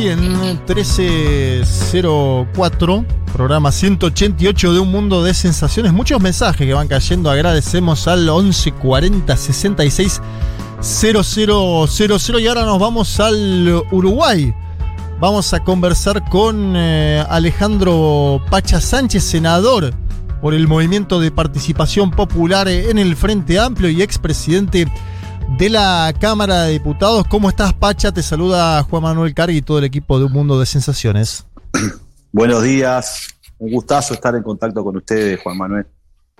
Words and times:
Bien, 0.00 0.18
1304, 0.18 3.04
programa 3.34 3.70
188 3.70 4.72
de 4.72 4.78
Un 4.78 4.90
Mundo 4.90 5.22
de 5.22 5.34
Sensaciones. 5.34 5.92
Muchos 5.92 6.22
mensajes 6.22 6.66
que 6.66 6.72
van 6.72 6.88
cayendo. 6.88 7.30
Agradecemos 7.30 8.08
al 8.08 8.20
1140 8.20 9.36
66 9.36 10.22
0000 10.80 12.40
y 12.40 12.46
ahora 12.46 12.64
nos 12.64 12.78
vamos 12.78 13.20
al 13.20 13.82
Uruguay. 13.90 14.54
Vamos 15.20 15.52
a 15.52 15.62
conversar 15.62 16.26
con 16.30 16.72
eh, 16.76 17.22
Alejandro 17.28 18.42
Pacha 18.48 18.80
Sánchez, 18.80 19.22
senador 19.22 19.92
por 20.40 20.54
el 20.54 20.66
Movimiento 20.66 21.20
de 21.20 21.30
Participación 21.30 22.10
Popular 22.10 22.68
en 22.68 22.96
el 22.96 23.16
Frente 23.16 23.58
Amplio 23.58 23.90
y 23.90 24.00
expresidente 24.00 24.88
de 25.58 25.68
la 25.68 26.14
Cámara 26.18 26.62
de 26.64 26.72
Diputados. 26.72 27.24
¿Cómo 27.28 27.48
estás, 27.48 27.72
Pacha? 27.74 28.12
Te 28.12 28.22
saluda 28.22 28.82
Juan 28.84 29.02
Manuel 29.02 29.34
Cargui 29.34 29.58
y 29.58 29.62
todo 29.62 29.78
el 29.78 29.84
equipo 29.84 30.18
de 30.18 30.24
Un 30.26 30.32
Mundo 30.32 30.58
de 30.58 30.66
Sensaciones. 30.66 31.46
Buenos 32.32 32.62
días, 32.62 33.28
un 33.58 33.72
gustazo 33.72 34.14
estar 34.14 34.34
en 34.34 34.42
contacto 34.42 34.82
con 34.84 34.96
ustedes, 34.96 35.40
Juan 35.42 35.58
Manuel. 35.58 35.86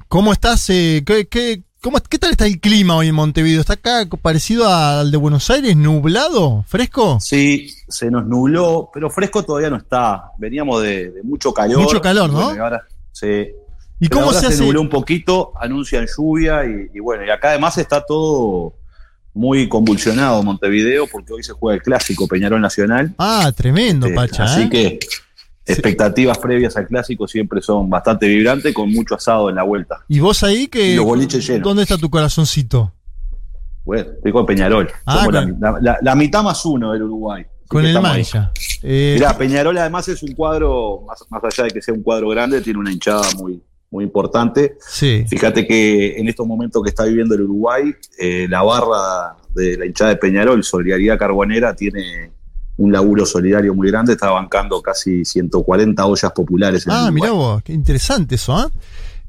¿Cómo 0.09 0.33
estás? 0.33 0.69
eh, 0.71 1.03
¿qué, 1.05 1.27
qué, 1.29 1.63
cómo- 1.83 1.99
qué 2.09 2.19
tal 2.19 2.31
está 2.33 2.47
el 2.47 2.61
clima 2.61 2.97
hoy 2.97 3.09
en 3.09 3.15
Montevideo? 3.15 3.61
¿Está 3.61 3.75
acá 3.75 4.07
parecido 4.23 4.69
al 4.73 5.11
de 5.11 5.17
Buenos 5.17 5.51
Aires? 5.51 5.77
¿Nublado? 5.77 6.65
¿Fresco? 6.67 7.19
Sí, 7.21 7.69
se 7.89 8.11
nos 8.11 8.27
nubló, 8.27 8.91
pero 8.93 9.11
fresco 9.11 9.43
todavía 9.45 9.71
no 9.71 9.77
está. 9.77 10.31
Veníamos 10.39 10.83
de, 10.83 11.11
de 11.11 11.23
mucho 11.23 11.53
calor. 11.53 11.79
Mucho 11.79 12.01
calor, 12.01 12.31
¿no? 12.31 12.47
bueno, 12.47 12.65
ahora, 12.65 12.83
sí. 13.13 13.49
¿Y 14.03 14.09
Pero 14.09 14.21
cómo 14.21 14.27
ahora 14.29 14.41
se 14.41 14.47
hace? 14.47 14.65
nubló 14.65 14.81
un 14.81 14.89
poquito, 14.89 15.53
anuncian 15.61 16.07
lluvia 16.17 16.65
y, 16.65 16.97
y 16.97 17.01
bueno, 17.01 17.25
y 17.27 17.31
acá 17.31 17.51
además 17.51 17.77
está 17.77 18.03
todo 18.05 18.73
muy 19.35 19.69
convulsionado 19.69 20.43
Montevideo 20.43 21.07
porque 21.07 21.33
hoy 21.33 21.43
se 21.43 21.53
juega 21.53 21.77
el 21.77 21.83
clásico 21.83 22.27
Peñarol 22.27 22.61
Nacional. 22.61 23.15
Ah, 23.19 23.53
tremendo, 23.57 24.07
Eh, 24.09 24.15
Pacha. 24.15 24.45
Así 24.45 24.63
¿eh? 24.63 24.69
que 24.71 24.99
expectativas 25.67 26.39
previas 26.39 26.77
al 26.77 26.87
clásico 26.87 27.29
siempre 27.29 27.61
son 27.63 27.89
bastante 27.89 28.27
vibrantes 28.27 28.75
con 28.75 28.91
mucho 28.91 29.15
asado 29.15 29.49
en 29.51 29.57
la 29.57 29.63
vuelta. 29.63 30.05
¿Y 30.09 30.19
vos 30.21 30.43
ahí 30.43 30.67
que 30.69 30.93
Y 30.93 30.97
los 30.97 31.05
boliches 31.05 31.47
llenos. 31.47 31.63
¿Dónde 31.63 31.83
está 31.85 31.97
tu 31.97 32.11
corazoncito? 32.11 32.93
Bueno, 33.85 34.11
estoy 34.17 34.33
con 34.33 34.47
Peñarol. 34.47 34.91
Ah, 35.07 35.19
Somos 35.19 35.35
la, 35.35 35.43
con- 35.43 35.57
la- 35.61 35.79
la- 35.81 35.99
la 36.03 36.15
mitad 36.15 36.43
más 36.43 36.65
uno 36.67 36.93
del 36.93 37.03
Uruguay. 37.05 37.45
Con 37.69 37.87
el. 37.87 38.01
Mancha. 38.01 38.51
Eh, 38.83 39.13
Mirá, 39.17 39.37
Peñarol 39.39 39.79
además 39.79 40.09
es 40.09 40.23
un 40.25 40.33
cuadro, 40.35 41.03
más, 41.07 41.25
más 41.31 41.43
allá 41.45 41.65
de 41.65 41.71
que 41.71 41.81
sea 41.81 41.95
un 41.95 42.03
cuadro 42.03 42.29
grande, 42.31 42.61
tiene 42.63 42.81
una 42.81 42.91
hinchada 42.91 43.23
muy, 43.39 43.63
muy 43.91 44.05
importante. 44.05 44.77
sí. 44.89 45.25
Fíjate 45.29 45.67
que 45.67 46.17
en 46.19 46.29
estos 46.29 46.47
momentos 46.47 46.83
que 46.83 46.91
está 46.91 47.05
viviendo 47.05 47.35
el 47.35 47.43
Uruguay, 47.43 47.93
eh, 48.19 48.47
la 48.49 48.63
barra 48.63 49.37
de 49.55 49.77
la 49.79 49.87
hinchada 49.87 50.11
de 50.11 50.17
Peñarol, 50.17 50.63
Solidaridad 50.63 51.19
Carbonera, 51.19 51.75
tiene 51.75 52.31
un 52.77 52.93
laburo 52.93 53.27
solidario 53.27 53.75
muy 53.75 53.91
grande, 53.91 54.13
está 54.13 54.31
bancando 54.31 54.81
casi 54.81 55.25
140 55.25 56.07
ollas 56.07 56.33
populares 56.33 56.87
en 56.87 56.93
el 56.93 56.99
Ah, 56.99 57.11
mirá 57.11 57.31
vos, 57.33 57.63
qué 57.63 57.73
interesante 57.73 58.37
eso, 58.37 58.55
¿ah? 58.57 58.71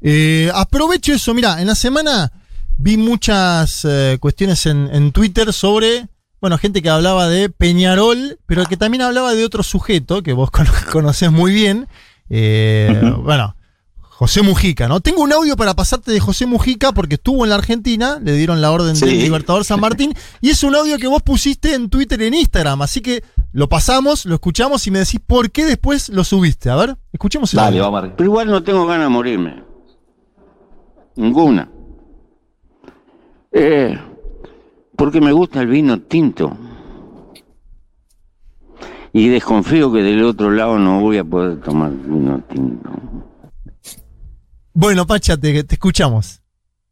Eh, 0.00 0.50
aprovecho 0.54 1.12
eso, 1.12 1.34
mirá, 1.34 1.60
en 1.60 1.66
la 1.66 1.74
semana 1.74 2.32
vi 2.78 2.96
muchas 2.96 3.84
eh, 3.84 4.16
cuestiones 4.20 4.64
en, 4.66 4.88
en 4.92 5.12
Twitter 5.12 5.52
sobre, 5.52 6.08
bueno, 6.40 6.56
gente 6.56 6.80
que 6.82 6.88
hablaba 6.88 7.28
de 7.28 7.50
Peñarol, 7.50 8.38
pero 8.46 8.64
que 8.64 8.76
también 8.76 9.02
hablaba 9.02 9.34
de 9.34 9.44
otro 9.44 9.62
sujeto 9.62 10.22
que 10.22 10.32
vos 10.32 10.50
cono- 10.52 10.70
conocés 10.90 11.30
muy 11.30 11.52
bien, 11.52 11.88
eh, 12.30 13.12
bueno, 13.22 13.54
José 14.22 14.42
Mujica, 14.42 14.86
¿no? 14.86 15.00
Tengo 15.00 15.20
un 15.24 15.32
audio 15.32 15.56
para 15.56 15.74
pasarte 15.74 16.12
de 16.12 16.20
José 16.20 16.46
Mujica 16.46 16.92
porque 16.92 17.16
estuvo 17.16 17.42
en 17.42 17.50
la 17.50 17.56
Argentina, 17.56 18.20
le 18.22 18.34
dieron 18.34 18.60
la 18.60 18.70
orden 18.70 18.94
Sí. 18.94 19.04
del 19.04 19.18
Libertador 19.18 19.64
San 19.64 19.80
Martín, 19.80 20.14
y 20.40 20.50
es 20.50 20.62
un 20.62 20.76
audio 20.76 20.96
que 20.98 21.08
vos 21.08 21.22
pusiste 21.22 21.74
en 21.74 21.90
Twitter 21.90 22.22
y 22.22 22.26
en 22.26 22.34
Instagram, 22.34 22.82
así 22.82 23.00
que 23.00 23.24
lo 23.52 23.68
pasamos, 23.68 24.24
lo 24.24 24.34
escuchamos 24.36 24.86
y 24.86 24.92
me 24.92 25.00
decís 25.00 25.18
por 25.26 25.50
qué 25.50 25.64
después 25.64 26.08
lo 26.08 26.22
subiste. 26.22 26.70
A 26.70 26.76
ver, 26.76 26.96
escuchemos 27.12 27.52
el 27.52 27.56
Dale, 27.56 27.68
audio. 27.78 27.82
vamos 27.82 27.98
arriba. 27.98 28.14
Pero 28.16 28.30
igual 28.30 28.46
no 28.46 28.62
tengo 28.62 28.86
ganas 28.86 29.06
de 29.06 29.10
morirme. 29.10 29.64
Ninguna. 31.16 31.68
Eh, 33.50 33.98
porque 34.96 35.20
me 35.20 35.32
gusta 35.32 35.62
el 35.62 35.66
vino 35.66 36.00
tinto. 36.00 36.56
Y 39.12 39.26
desconfío 39.30 39.92
que 39.92 40.00
del 40.04 40.22
otro 40.22 40.52
lado 40.52 40.78
no 40.78 41.00
voy 41.00 41.18
a 41.18 41.24
poder 41.24 41.60
tomar 41.60 41.90
vino 41.90 42.40
tinto. 42.48 42.88
Bueno, 44.74 45.06
Pacha, 45.06 45.36
te, 45.36 45.64
te 45.64 45.74
escuchamos. 45.74 46.40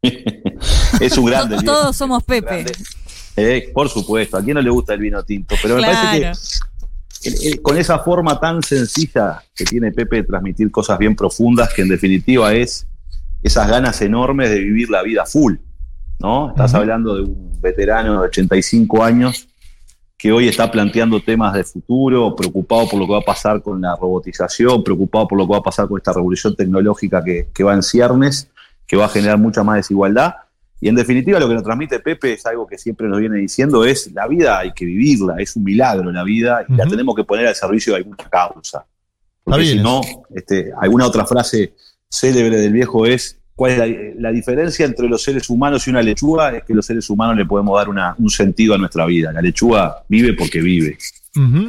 Es 0.99 1.17
un 1.17 1.25
grande. 1.25 1.57
Todos 1.63 1.95
somos 1.95 2.23
Pepe. 2.23 2.65
Eh, 3.35 3.71
por 3.73 3.89
supuesto, 3.89 4.37
a 4.37 4.43
quién 4.43 4.55
no 4.55 4.61
le 4.61 4.69
gusta 4.69 4.93
el 4.93 4.99
vino 4.99 5.23
tinto, 5.23 5.55
pero 5.61 5.75
me 5.75 5.81
Claro. 5.83 5.95
parece 6.09 6.59
que 7.23 7.61
con 7.61 7.77
esa 7.77 7.99
forma 7.99 8.39
tan 8.39 8.61
sencilla 8.63 9.41
que 9.55 9.63
tiene 9.63 9.91
Pepe 9.91 10.17
de 10.17 10.23
transmitir 10.23 10.69
cosas 10.71 10.97
bien 10.99 11.15
profundas, 11.15 11.73
que 11.73 11.81
en 11.83 11.89
definitiva 11.89 12.53
es 12.53 12.87
esas 13.43 13.67
ganas 13.69 14.01
enormes 14.01 14.49
de 14.49 14.59
vivir 14.59 14.89
la 14.89 15.01
vida 15.03 15.25
full, 15.25 15.55
¿no? 16.19 16.49
Estás 16.49 16.73
hablando 16.73 17.15
de 17.15 17.21
un 17.23 17.59
veterano 17.61 18.13
de 18.21 18.27
85 18.27 19.03
años 19.03 19.47
que 20.21 20.31
hoy 20.31 20.47
está 20.47 20.69
planteando 20.69 21.19
temas 21.19 21.51
de 21.55 21.63
futuro, 21.63 22.35
preocupado 22.35 22.87
por 22.87 22.99
lo 22.99 23.07
que 23.07 23.13
va 23.13 23.17
a 23.17 23.23
pasar 23.25 23.59
con 23.59 23.81
la 23.81 23.95
robotización, 23.95 24.83
preocupado 24.83 25.27
por 25.27 25.35
lo 25.35 25.47
que 25.47 25.53
va 25.53 25.57
a 25.57 25.63
pasar 25.63 25.87
con 25.87 25.97
esta 25.97 26.13
revolución 26.13 26.55
tecnológica 26.55 27.23
que, 27.23 27.47
que 27.51 27.63
va 27.63 27.73
en 27.73 27.81
ciernes, 27.81 28.47
que 28.85 28.95
va 28.95 29.05
a 29.05 29.09
generar 29.09 29.39
mucha 29.39 29.63
más 29.63 29.77
desigualdad. 29.77 30.35
Y 30.79 30.89
en 30.89 30.93
definitiva 30.93 31.39
lo 31.39 31.47
que 31.47 31.55
nos 31.55 31.63
transmite 31.63 31.99
Pepe 32.01 32.33
es 32.33 32.45
algo 32.45 32.67
que 32.67 32.77
siempre 32.77 33.07
nos 33.07 33.19
viene 33.19 33.37
diciendo, 33.37 33.83
es 33.83 34.11
la 34.13 34.27
vida 34.27 34.59
hay 34.59 34.73
que 34.73 34.85
vivirla, 34.85 35.37
es 35.39 35.55
un 35.55 35.63
milagro 35.63 36.11
la 36.11 36.23
vida 36.23 36.67
y 36.69 36.75
la 36.75 36.85
tenemos 36.85 37.15
que 37.15 37.23
poner 37.23 37.47
al 37.47 37.55
servicio 37.55 37.93
de 37.93 37.97
alguna 37.97 38.17
causa. 38.29 38.85
Porque 39.43 39.65
si 39.65 39.79
no, 39.79 40.01
este, 40.35 40.71
alguna 40.79 41.07
otra 41.07 41.25
frase 41.25 41.73
célebre 42.07 42.57
del 42.57 42.73
viejo 42.73 43.07
es, 43.07 43.39
¿cuál 43.61 43.71
es 43.73 43.77
la, 43.77 43.87
la 44.17 44.31
diferencia 44.31 44.85
entre 44.87 45.07
los 45.07 45.21
seres 45.21 45.47
humanos 45.51 45.85
y 45.85 45.91
una 45.91 46.01
lechuga? 46.01 46.57
Es 46.57 46.63
que 46.63 46.73
los 46.73 46.83
seres 46.85 47.07
humanos 47.11 47.35
le 47.37 47.45
podemos 47.45 47.77
dar 47.77 47.89
una- 47.89 48.15
un 48.17 48.29
sentido 48.31 48.73
a 48.73 48.77
nuestra 48.79 49.05
vida. 49.05 49.31
La 49.31 49.39
lechuga 49.41 50.03
vive 50.07 50.33
porque 50.33 50.61
vive. 50.61 50.97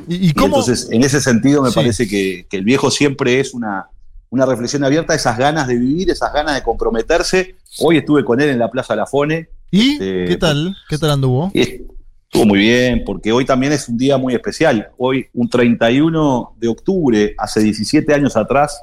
¿Y, 0.08 0.14
y 0.26 0.28
Y 0.30 0.32
cómo? 0.32 0.46
entonces, 0.46 0.88
en 0.90 1.02
ese 1.04 1.20
sentido, 1.20 1.62
me 1.62 1.68
Sí. 1.68 1.74
parece 1.74 2.08
que, 2.08 2.46
que 2.48 2.56
el 2.56 2.64
viejo 2.64 2.90
siempre 2.90 3.40
es 3.40 3.52
una, 3.52 3.88
una 4.30 4.46
reflexión 4.46 4.82
abierta, 4.84 5.14
esas 5.14 5.36
ganas 5.36 5.66
de 5.68 5.76
vivir, 5.78 6.08
esas 6.10 6.32
ganas 6.32 6.54
de 6.54 6.62
comprometerse. 6.62 7.56
Hoy 7.80 7.98
estuve 7.98 8.24
con 8.24 8.40
él 8.40 8.48
en 8.48 8.58
la 8.58 8.70
Plaza 8.70 8.96
Lafone 8.96 9.48
¿Y 9.70 9.92
este, 9.92 10.24
qué 10.28 10.36
tal? 10.38 10.74
¿Qué 10.88 10.96
tal 10.98 11.10
anduvo? 11.10 11.50
estuvo 11.54 12.46
muy 12.46 12.58
bien, 12.60 13.02
porque 13.04 13.30
hoy 13.32 13.44
también 13.44 13.74
es 13.74 13.88
un 13.90 13.98
día 13.98 14.16
muy 14.16 14.34
especial. 14.34 14.88
Hoy, 14.96 15.26
un 15.34 15.50
31 15.50 16.54
de 16.58 16.68
octubre, 16.68 17.34
hace 17.36 17.60
17 17.60 18.14
años 18.14 18.34
atrás, 18.36 18.80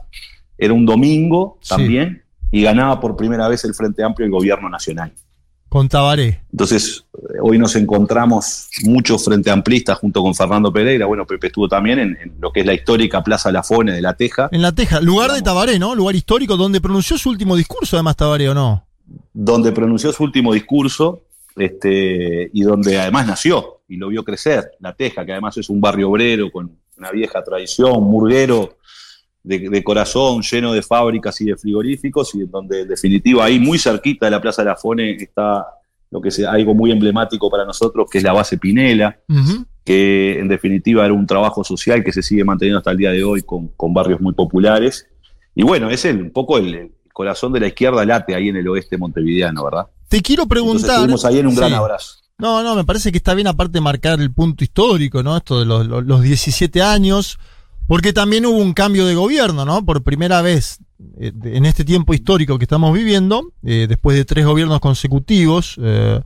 era 0.58 0.74
un 0.74 0.86
domingo 0.86 1.58
Sí. 1.62 1.74
Y 2.52 2.64
ganaba 2.64 3.00
por 3.00 3.16
primera 3.16 3.48
vez 3.48 3.64
el 3.66 3.74
Frente 3.74 4.04
Amplio 4.04 4.26
el 4.26 4.32
gobierno 4.32 4.70
nacional. 4.70 5.14
Con 5.68 5.88
Tabaré. 5.88 6.42
Entonces, 6.52 7.06
eh, 7.14 7.38
hoy 7.44 7.60
nos 7.60 7.76
encontramos 7.76 8.70
muchos 8.84 9.24
frente 9.24 9.52
amplistas 9.52 10.00
junto 10.00 10.24
con 10.24 10.34
Fernando 10.34 10.74
Pereira. 10.74 11.06
Bueno, 11.06 11.28
Pepe 11.28 11.48
estuvo 11.48 11.68
también 11.68 12.00
en, 12.00 12.18
en 12.20 12.34
lo 12.40 12.52
que 12.52 12.62
es 12.62 12.66
la 12.66 12.74
histórica 12.74 13.24
Plaza 13.24 13.51
Lafone 13.51 13.92
de 13.92 14.01
La 14.01 14.16
Teja, 14.16 14.50
En 14.51 14.63
La 14.63 14.72
Teja, 14.72 15.00
lugar 15.00 15.31
de 15.31 15.44
Tabaré, 15.44 15.78
¿no? 15.78 15.94
Lugar 15.94 16.16
histórico 16.16 16.57
donde 16.57 16.81
pronunció 16.81 17.19
su 17.19 17.30
último 17.30 17.56
discurso, 17.56 17.98
además 17.98 18.16
Tabaré, 18.16 18.50
¿o 18.50 18.56
no? 18.56 18.90
donde 19.34 19.72
pronunció 19.72 20.12
su 20.12 20.24
último 20.24 20.54
discurso 20.54 21.24
este, 21.56 22.50
y 22.54 22.62
donde 22.62 23.00
además 23.00 23.28
nació 23.28 23.81
y 23.88 23.98
lo 23.98 24.10
vio 24.10 24.24
crecer. 24.24 24.72
La 24.80 24.94
Teja, 24.94 25.25
que 25.25 25.31
además 25.31 25.57
es 25.57 25.69
un 25.69 25.81
barrio 25.81 26.10
obrero 26.10 26.52
con 26.52 26.72
una 26.98 27.12
vieja 27.12 27.44
tradición, 27.44 28.04
murguero 28.04 28.78
de, 29.44 29.69
de 29.69 29.83
corazón, 29.83 30.41
lleno 30.41 30.74
de 30.74 30.81
fábricas 30.81 31.39
y 31.41 31.45
de 31.45 31.57
frigoríficos, 31.57 32.36
y 32.36 32.41
en 32.41 32.51
donde 32.51 32.81
en 32.81 32.88
definitiva 32.88 33.45
ahí 33.45 33.59
muy 33.59 33.77
cerquita 33.80 34.25
de 34.25 34.31
la 34.31 34.41
Plaza 34.41 34.62
de 34.63 34.69
la 34.69 34.75
Fone 34.75 35.12
está 35.15 35.65
lo 36.12 36.21
que 36.21 36.30
es 36.30 36.39
algo 36.39 36.74
muy 36.74 36.91
emblemático 36.91 37.50
para 37.51 37.65
nosotros, 37.65 38.07
que 38.12 38.18
es 38.18 38.24
la 38.24 38.33
base 38.33 38.57
Pinela, 38.57 39.19
que 39.86 40.39
en 40.39 40.47
definitiva 40.47 41.06
era 41.06 41.13
un 41.13 41.27
trabajo 41.27 41.63
social 41.63 42.03
que 42.03 42.12
se 42.12 42.24
sigue 42.24 42.44
manteniendo 42.44 42.80
hasta 42.80 42.91
el 42.91 42.97
día 42.97 43.12
de 43.12 43.24
hoy 43.24 43.44
con, 43.44 43.68
con 43.69 43.94
barrios 43.94 44.19
muy 44.19 44.33
populares. 44.33 45.07
Y 45.53 45.63
bueno, 45.63 45.89
es 45.89 46.06
el, 46.06 46.21
un 46.21 46.31
poco 46.31 46.57
el, 46.57 46.74
el 46.74 46.92
corazón 47.13 47.53
de 47.53 47.59
la 47.59 47.68
izquierda 47.68 48.06
late 48.06 48.33
ahí 48.33 48.50
en 48.50 48.56
el 48.56 48.68
oeste 48.68 48.97
montevideano, 48.97 49.63
¿verdad? 49.63 49.85
Te 50.07 50.21
quiero 50.21 50.44
Entonces 50.44 50.62
preguntar. 50.63 50.95
estuvimos 50.95 51.25
ahí 51.25 51.39
en 51.39 51.47
un 51.47 51.56
gran 51.56 51.74
abrazo. 51.74 52.15
No, 52.39 52.63
no, 52.63 52.75
me 52.75 52.85
parece 52.85 53.12
que 53.12 53.18
está 53.18 53.33
bien 53.35 53.47
aparte 53.47 53.80
marcar 53.81 54.19
el 54.21 54.31
punto 54.33 54.63
histórico, 54.63 55.21
¿no? 55.21 55.38
Esto 55.38 55.59
de 55.59 55.65
los, 55.65 55.85
los, 55.85 56.06
los 56.06 56.21
17 56.24 56.81
años, 56.81 57.38
porque 57.89 58.13
también 58.13 58.45
hubo 58.45 58.59
un 58.59 58.74
cambio 58.74 59.07
de 59.07 59.15
gobierno, 59.15 59.65
¿no? 59.65 59.83
Por 59.83 60.03
primera 60.03 60.44
vez 60.44 60.77
eh, 61.19 61.33
en 61.44 61.65
este 61.65 61.83
tiempo 61.83 62.13
histórico 62.13 62.59
que 62.59 62.65
estamos 62.65 62.94
viviendo, 62.94 63.51
eh, 63.63 63.88
después 63.89 64.15
de 64.15 64.25
tres 64.25 64.45
gobiernos 64.45 64.80
consecutivos, 64.80 65.75
eh, 65.81 66.21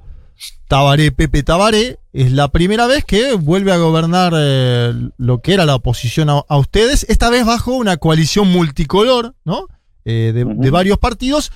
Tabaré, 0.68 1.14
Pepe 1.14 1.42
Tabaré, 1.42 2.00
es 2.12 2.34
la 2.34 2.50
primera 2.50 2.86
vez 2.86 3.06
que 3.06 3.36
vuelve 3.36 3.72
a 3.72 3.78
gobernar 3.78 4.34
eh, 4.36 4.94
lo 5.18 5.42
que 5.42 5.54
era 5.54 5.66
la 5.66 5.76
oposición 5.76 6.30
a, 6.30 6.44
a, 6.50 6.58
ustedes, 6.58 7.06
esta 7.08 7.30
vez 7.30 7.46
bajo 7.46 7.72
una 7.72 7.96
coalición 7.96 8.52
multicolor, 8.52 9.34
¿no? 9.46 9.68
De, 10.04 10.44
varios 10.70 10.98
partidos, 10.98 11.54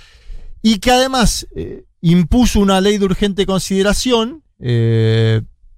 y 0.61 0.79
que 0.79 0.91
además 0.91 1.47
impuso 1.99 2.61
una 2.61 2.79
ley 2.79 2.97
de 2.97 3.03
urgente 3.03 3.45
consideración 3.45 4.41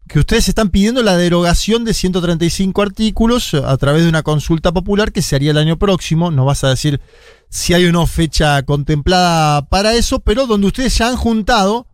que 0.10 0.18
ustedes 0.18 0.50
están 0.50 0.70
pidiendo 0.70 1.04
la 1.04 1.16
derogación 1.18 1.86
de 1.86 1.94
135 1.94 2.82
artículos 2.82 3.54
a 3.54 3.78
través 3.78 4.02
de 4.02 4.10
una 4.10 4.24
consulta 4.24 4.72
popular 4.72 5.12
que 5.12 5.22
se 5.22 5.36
haría 5.36 5.52
el 5.52 5.58
año 5.60 5.78
próximo. 5.78 6.32
No 6.32 6.46
vas 6.46 6.64
a 6.64 6.70
decir 6.70 7.00
si 7.50 7.76
hay 7.76 7.86
una 7.86 8.08
fecha 8.08 8.64
contemplada 8.64 9.68
para 9.68 9.94
eso, 9.94 10.20
pero 10.20 10.48
donde 10.48 10.66
ustedes 10.66 10.98
ya 10.98 11.10
han 11.10 11.16
juntado 11.16 11.86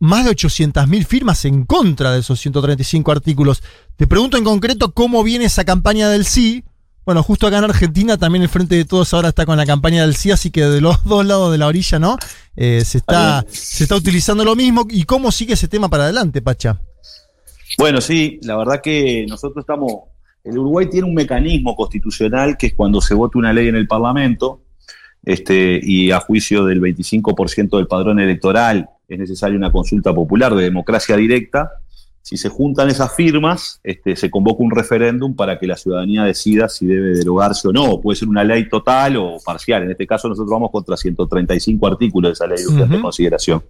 más 0.00 0.24
de 0.24 0.32
800.000 0.32 1.06
firmas 1.06 1.44
en 1.44 1.64
contra 1.64 2.12
de 2.12 2.18
esos 2.18 2.40
135 2.40 3.12
artículos. 3.12 3.62
Te 3.96 4.08
pregunto 4.08 4.36
en 4.36 4.42
concreto 4.42 4.92
cómo 4.92 5.22
viene 5.22 5.44
esa 5.44 5.64
campaña 5.64 6.08
del 6.08 6.24
sí. 6.24 6.64
Bueno, 7.04 7.22
justo 7.22 7.46
acá 7.46 7.58
en 7.58 7.64
Argentina 7.64 8.18
también 8.18 8.42
el 8.42 8.48
Frente 8.48 8.74
de 8.74 8.84
Todos 8.84 9.14
ahora 9.14 9.28
está 9.28 9.46
con 9.46 9.56
la 9.56 9.66
campaña 9.66 10.02
del 10.02 10.16
sí, 10.16 10.32
así 10.32 10.50
que 10.50 10.64
de 10.64 10.80
los 10.80 11.04
dos 11.04 11.24
lados 11.24 11.52
de 11.52 11.58
la 11.58 11.68
orilla, 11.68 12.00
¿no? 12.00 12.18
Eh, 12.56 12.82
se, 12.84 12.98
está, 12.98 13.46
se 13.48 13.84
está 13.84 13.94
utilizando 13.94 14.44
lo 14.44 14.56
mismo. 14.56 14.84
¿Y 14.90 15.04
cómo 15.04 15.30
sigue 15.30 15.54
ese 15.54 15.68
tema 15.68 15.88
para 15.88 16.04
adelante, 16.04 16.42
Pacha? 16.42 16.80
Bueno, 17.78 18.00
sí, 18.00 18.38
la 18.42 18.56
verdad 18.56 18.80
que 18.82 19.26
nosotros 19.28 19.62
estamos. 19.62 19.92
El 20.42 20.58
Uruguay 20.58 20.88
tiene 20.88 21.06
un 21.06 21.14
mecanismo 21.14 21.76
constitucional 21.76 22.56
que 22.56 22.68
es 22.68 22.74
cuando 22.74 23.00
se 23.00 23.14
vota 23.14 23.38
una 23.38 23.52
ley 23.52 23.68
en 23.68 23.76
el 23.76 23.86
Parlamento 23.86 24.62
este, 25.22 25.78
y 25.82 26.10
a 26.10 26.20
juicio 26.20 26.64
del 26.64 26.80
25% 26.80 27.76
del 27.76 27.86
padrón 27.86 28.20
electoral 28.20 28.88
es 29.10 29.18
necesaria 29.18 29.58
una 29.58 29.72
consulta 29.72 30.14
popular 30.14 30.54
de 30.54 30.62
democracia 30.62 31.16
directa. 31.16 31.70
Si 32.22 32.36
se 32.36 32.48
juntan 32.48 32.90
esas 32.90 33.14
firmas, 33.14 33.80
este, 33.82 34.14
se 34.14 34.30
convoca 34.30 34.62
un 34.62 34.70
referéndum 34.70 35.34
para 35.34 35.58
que 35.58 35.66
la 35.66 35.76
ciudadanía 35.76 36.22
decida 36.24 36.68
si 36.68 36.86
debe 36.86 37.16
derogarse 37.16 37.66
o 37.68 37.72
no. 37.72 38.00
Puede 38.00 38.16
ser 38.16 38.28
una 38.28 38.44
ley 38.44 38.68
total 38.68 39.16
o 39.16 39.38
parcial. 39.44 39.82
En 39.82 39.90
este 39.90 40.06
caso, 40.06 40.28
nosotros 40.28 40.50
vamos 40.50 40.70
contra 40.70 40.96
135 40.96 41.86
artículos 41.86 42.30
de 42.30 42.32
esa 42.34 42.46
ley 42.46 42.62
de 42.62 42.82
uh 42.82 42.86
-huh. 42.86 43.00
consideración. 43.00 43.62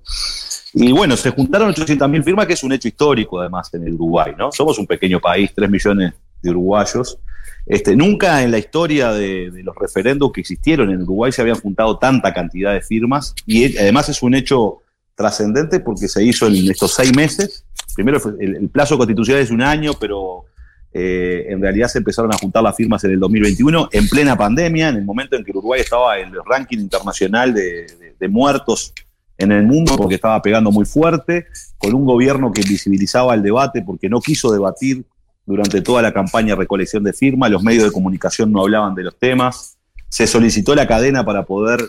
Y 0.72 0.92
bueno, 0.92 1.16
se 1.16 1.30
juntaron 1.30 1.72
800.000 1.72 2.22
firmas, 2.22 2.46
que 2.46 2.52
es 2.52 2.62
un 2.62 2.72
hecho 2.72 2.88
histórico 2.88 3.40
además 3.40 3.72
en 3.74 3.86
el 3.86 3.94
Uruguay, 3.94 4.32
¿no? 4.38 4.52
Somos 4.52 4.78
un 4.78 4.86
pequeño 4.86 5.20
país, 5.20 5.50
3 5.54 5.68
millones 5.68 6.12
de 6.42 6.50
uruguayos. 6.50 7.18
Este, 7.66 7.96
nunca 7.96 8.42
en 8.42 8.50
la 8.50 8.58
historia 8.58 9.12
de, 9.12 9.50
los 9.62 9.74
referendos 9.76 10.32
que 10.32 10.40
existieron 10.40 10.90
en 10.90 11.02
Uruguay 11.02 11.32
se 11.32 11.42
habían 11.42 11.60
juntado 11.60 11.98
tanta 11.98 12.32
cantidad 12.32 12.72
de 12.72 12.80
firmas 12.80 13.34
y 13.46 13.76
además 13.76 14.08
es 14.08 14.22
un 14.22 14.34
hecho 14.34 14.78
trascendente 15.14 15.80
porque 15.80 16.08
se 16.08 16.24
hizo 16.24 16.46
en 16.46 16.70
estos 16.70 16.94
seis 16.94 17.14
meses. 17.14 17.66
Primero 17.94 18.20
el, 18.40 18.56
el 18.56 18.68
plazo 18.70 18.96
constitucional 18.96 19.42
es 19.42 19.50
un 19.50 19.62
año, 19.62 19.92
pero 20.00 20.46
eh, 20.92 21.46
en 21.48 21.60
realidad 21.60 21.88
se 21.88 21.98
empezaron 21.98 22.32
a 22.32 22.38
juntar 22.38 22.62
las 22.62 22.76
firmas 22.76 23.02
en 23.04 23.10
el 23.10 23.20
2021, 23.20 23.90
en 23.92 24.08
plena 24.08 24.36
pandemia, 24.36 24.88
en 24.88 24.96
el 24.96 25.04
momento 25.04 25.36
en 25.36 25.44
que 25.44 25.50
Uruguay 25.50 25.80
estaba 25.80 26.18
en 26.18 26.28
el 26.28 26.40
ranking 26.46 26.78
internacional 26.78 27.52
de 27.52 28.28
muertos 28.28 28.94
en 29.40 29.52
el 29.52 29.64
mundo 29.64 29.96
porque 29.96 30.14
estaba 30.16 30.40
pegando 30.42 30.70
muy 30.70 30.84
fuerte, 30.84 31.46
con 31.78 31.94
un 31.94 32.04
gobierno 32.04 32.52
que 32.52 32.60
invisibilizaba 32.60 33.34
el 33.34 33.42
debate 33.42 33.82
porque 33.82 34.08
no 34.08 34.20
quiso 34.20 34.52
debatir 34.52 35.04
durante 35.46 35.80
toda 35.80 36.02
la 36.02 36.12
campaña 36.12 36.50
de 36.50 36.56
recolección 36.56 37.02
de 37.02 37.12
firmas, 37.12 37.50
los 37.50 37.62
medios 37.62 37.84
de 37.84 37.90
comunicación 37.90 38.52
no 38.52 38.60
hablaban 38.60 38.94
de 38.94 39.04
los 39.04 39.18
temas, 39.18 39.78
se 40.08 40.26
solicitó 40.26 40.74
la 40.74 40.86
cadena 40.86 41.24
para 41.24 41.44
poder 41.44 41.80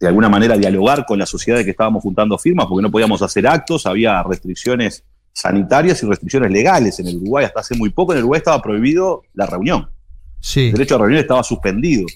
de 0.00 0.06
alguna 0.06 0.28
manera 0.28 0.56
dialogar 0.56 1.04
con 1.04 1.18
la 1.18 1.26
sociedad 1.26 1.58
de 1.58 1.64
que 1.64 1.72
estábamos 1.72 2.02
juntando 2.02 2.38
firmas, 2.38 2.66
porque 2.66 2.82
no 2.82 2.90
podíamos 2.90 3.20
hacer 3.22 3.46
actos, 3.46 3.86
había 3.86 4.22
restricciones 4.22 5.04
sanitarias 5.32 6.02
y 6.02 6.06
restricciones 6.06 6.50
legales 6.50 6.98
en 6.98 7.08
el 7.08 7.16
Uruguay. 7.18 7.44
Hasta 7.44 7.60
hace 7.60 7.76
muy 7.76 7.90
poco 7.90 8.12
en 8.12 8.18
el 8.18 8.24
Uruguay 8.24 8.38
estaba 8.38 8.62
prohibido 8.62 9.22
la 9.34 9.46
reunión. 9.46 9.90
Sí. 10.40 10.68
El 10.68 10.72
derecho 10.72 10.94
a 10.94 10.98
reunión 10.98 11.20
estaba 11.20 11.42
suspendido. 11.42 12.06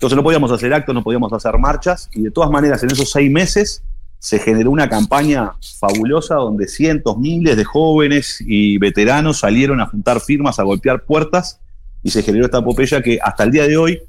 Entonces 0.00 0.16
no 0.16 0.22
podíamos 0.22 0.50
hacer 0.50 0.72
actos, 0.72 0.94
no 0.94 1.02
podíamos 1.02 1.30
hacer 1.30 1.58
marchas, 1.58 2.08
y 2.14 2.22
de 2.22 2.30
todas 2.30 2.50
maneras 2.50 2.82
en 2.82 2.90
esos 2.90 3.10
seis 3.10 3.30
meses 3.30 3.84
se 4.18 4.38
generó 4.38 4.70
una 4.70 4.88
campaña 4.88 5.52
fabulosa 5.78 6.36
donde 6.36 6.68
cientos, 6.68 7.18
miles 7.18 7.54
de 7.54 7.64
jóvenes 7.64 8.42
y 8.46 8.78
veteranos 8.78 9.40
salieron 9.40 9.78
a 9.78 9.86
juntar 9.86 10.20
firmas, 10.20 10.58
a 10.58 10.62
golpear 10.62 11.04
puertas, 11.04 11.60
y 12.02 12.08
se 12.08 12.22
generó 12.22 12.46
esta 12.46 12.60
epopeya 12.60 13.02
que 13.02 13.18
hasta 13.22 13.44
el 13.44 13.50
día 13.50 13.68
de 13.68 13.76
hoy 13.76 14.00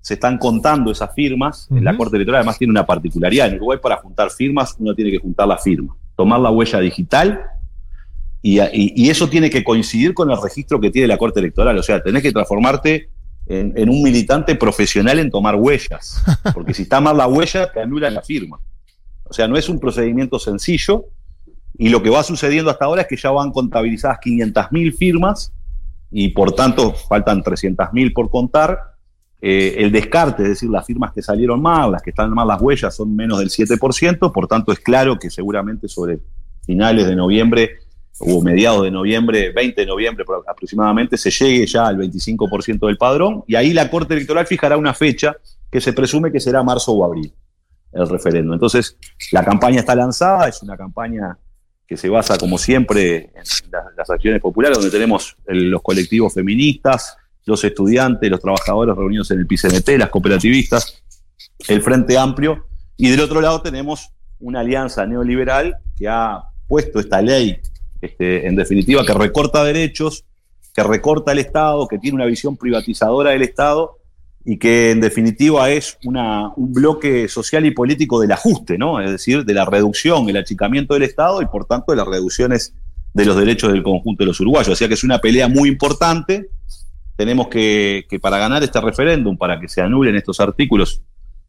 se 0.00 0.14
están 0.14 0.36
contando 0.36 0.90
esas 0.90 1.14
firmas. 1.14 1.68
Uh 1.70 1.76
-huh. 1.76 1.82
La 1.82 1.96
Corte 1.96 2.16
Electoral 2.16 2.40
además 2.40 2.58
tiene 2.58 2.72
una 2.72 2.84
particularidad. 2.84 3.46
En 3.46 3.54
Uruguay 3.54 3.78
para 3.80 3.98
juntar 3.98 4.30
firmas 4.32 4.74
uno 4.80 4.96
tiene 4.96 5.12
que 5.12 5.18
juntar 5.18 5.46
la 5.46 5.58
firma, 5.58 5.94
tomar 6.16 6.40
la 6.40 6.50
huella 6.50 6.80
digital 6.80 7.40
y, 8.42 8.60
y, 8.60 8.92
y, 8.96 9.10
eso 9.10 9.28
tiene 9.28 9.48
que 9.48 9.62
coincidir 9.62 10.12
con 10.12 10.28
el 10.28 10.42
registro 10.42 10.80
que 10.80 10.90
tiene 10.90 11.06
la 11.06 11.18
Corte 11.18 11.38
Electoral. 11.38 11.78
O 11.78 11.84
sea, 11.84 12.02
tenés 12.02 12.24
que 12.24 12.32
transformarte 12.32 13.10
en, 13.46 13.72
en 13.76 13.88
un 13.88 14.02
militante 14.02 14.54
profesional 14.54 15.18
en 15.18 15.30
tomar 15.30 15.54
huellas. 15.56 16.22
Porque 16.54 16.74
si 16.74 16.82
está 16.82 17.00
mal 17.00 17.16
la 17.16 17.26
huella, 17.26 17.72
te 17.72 17.80
anulan 17.80 18.14
la 18.14 18.22
firma. 18.22 18.58
O 19.24 19.32
sea, 19.32 19.48
no 19.48 19.56
es 19.56 19.68
un 19.68 19.80
procedimiento 19.80 20.38
sencillo. 20.38 21.06
Y 21.78 21.88
lo 21.90 22.02
que 22.02 22.10
va 22.10 22.22
sucediendo 22.22 22.70
hasta 22.70 22.86
ahora 22.86 23.02
es 23.02 23.08
que 23.08 23.16
ya 23.16 23.30
van 23.30 23.50
contabilizadas 23.50 24.18
500.000 24.20 24.96
firmas 24.96 25.52
y 26.10 26.28
por 26.28 26.52
tanto 26.52 26.94
faltan 26.94 27.42
300.000 27.42 28.12
por 28.14 28.30
contar. 28.30 28.94
Eh, 29.42 29.76
el 29.78 29.92
descarte, 29.92 30.42
es 30.44 30.48
decir, 30.48 30.70
las 30.70 30.86
firmas 30.86 31.12
que 31.12 31.20
salieron 31.20 31.60
mal, 31.60 31.92
las 31.92 32.02
que 32.02 32.10
están 32.10 32.30
mal 32.30 32.48
las 32.48 32.60
huellas, 32.60 32.96
son 32.96 33.14
menos 33.14 33.38
del 33.38 33.50
7%, 33.50 34.32
por 34.32 34.48
tanto 34.48 34.72
es 34.72 34.80
claro 34.80 35.18
que 35.18 35.28
seguramente 35.28 35.88
sobre 35.88 36.20
finales 36.64 37.06
de 37.06 37.14
noviembre 37.14 37.70
o 38.18 38.42
mediados 38.42 38.82
de 38.82 38.90
noviembre, 38.90 39.52
20 39.52 39.80
de 39.80 39.86
noviembre 39.86 40.24
aproximadamente, 40.48 41.16
se 41.16 41.30
llegue 41.30 41.66
ya 41.66 41.86
al 41.86 41.98
25% 41.98 42.86
del 42.86 42.96
padrón 42.96 43.44
y 43.46 43.54
ahí 43.54 43.72
la 43.72 43.90
Corte 43.90 44.14
Electoral 44.14 44.46
fijará 44.46 44.76
una 44.76 44.94
fecha 44.94 45.36
que 45.70 45.80
se 45.80 45.92
presume 45.92 46.32
que 46.32 46.40
será 46.40 46.62
marzo 46.62 46.92
o 46.92 47.04
abril 47.04 47.32
el 47.92 48.08
referéndum. 48.08 48.54
Entonces, 48.54 48.96
la 49.32 49.44
campaña 49.44 49.80
está 49.80 49.94
lanzada, 49.94 50.48
es 50.48 50.62
una 50.62 50.76
campaña 50.76 51.38
que 51.86 51.96
se 51.96 52.08
basa, 52.08 52.36
como 52.36 52.58
siempre, 52.58 53.30
en 53.34 53.44
las, 53.96 54.10
acciones 54.10 54.40
populares, 54.40 54.78
donde 54.78 54.90
tenemos 54.90 55.36
los 55.46 55.82
colectivos 55.82 56.34
feministas, 56.34 57.16
los 57.44 57.62
estudiantes, 57.62 58.28
los 58.28 58.40
trabajadores 58.40 58.96
reunidos 58.96 59.30
en 59.30 59.38
el 59.38 59.46
PCNT, 59.46 59.98
las 59.98 60.10
cooperativistas, 60.10 61.02
el 61.68 61.80
Frente 61.82 62.18
Amplio, 62.18 62.66
y 62.96 63.10
del 63.10 63.20
otro 63.20 63.40
lado 63.40 63.62
tenemos 63.62 64.10
una 64.40 64.60
alianza 64.60 65.06
neoliberal 65.06 65.76
que 65.96 66.08
ha 66.08 66.42
puesto 66.66 66.98
esta 66.98 67.22
ley, 67.22 67.60
este, 68.06 68.46
en 68.46 68.56
definitiva, 68.56 69.04
que 69.04 69.14
recorta 69.14 69.62
derechos, 69.62 70.24
que 70.74 70.82
recorta 70.82 71.32
el 71.32 71.38
Estado, 71.38 71.86
que 71.88 71.98
tiene 71.98 72.16
una 72.16 72.26
visión 72.26 72.56
privatizadora 72.56 73.30
del 73.30 73.42
Estado 73.42 73.98
y 74.44 74.58
que 74.58 74.90
en 74.92 75.00
definitiva 75.00 75.70
es 75.70 75.98
una, 76.04 76.52
un 76.54 76.72
bloque 76.72 77.28
social 77.28 77.66
y 77.66 77.72
político 77.72 78.20
del 78.20 78.32
ajuste, 78.32 78.78
¿no? 78.78 79.00
Es 79.00 79.10
decir, 79.10 79.44
de 79.44 79.54
la 79.54 79.64
reducción, 79.64 80.28
el 80.28 80.36
achicamiento 80.36 80.94
del 80.94 81.02
Estado 81.02 81.42
y 81.42 81.46
por 81.46 81.64
tanto 81.64 81.92
de 81.92 81.96
las 81.96 82.06
reducciones 82.06 82.74
de 83.12 83.24
los 83.24 83.36
derechos 83.36 83.72
del 83.72 83.82
conjunto 83.82 84.22
de 84.22 84.26
los 84.28 84.40
uruguayos. 84.40 84.68
O 84.68 84.76
sea 84.76 84.86
que 84.86 84.94
es 84.94 85.02
una 85.02 85.18
pelea 85.18 85.48
muy 85.48 85.68
importante. 85.68 86.50
Tenemos 87.16 87.48
que, 87.48 88.04
que 88.08 88.20
para 88.20 88.38
ganar 88.38 88.62
este 88.62 88.80
referéndum, 88.80 89.36
para 89.36 89.58
que 89.58 89.68
se 89.68 89.80
anulen 89.80 90.14
estos 90.14 90.38
artículos, 90.38 91.00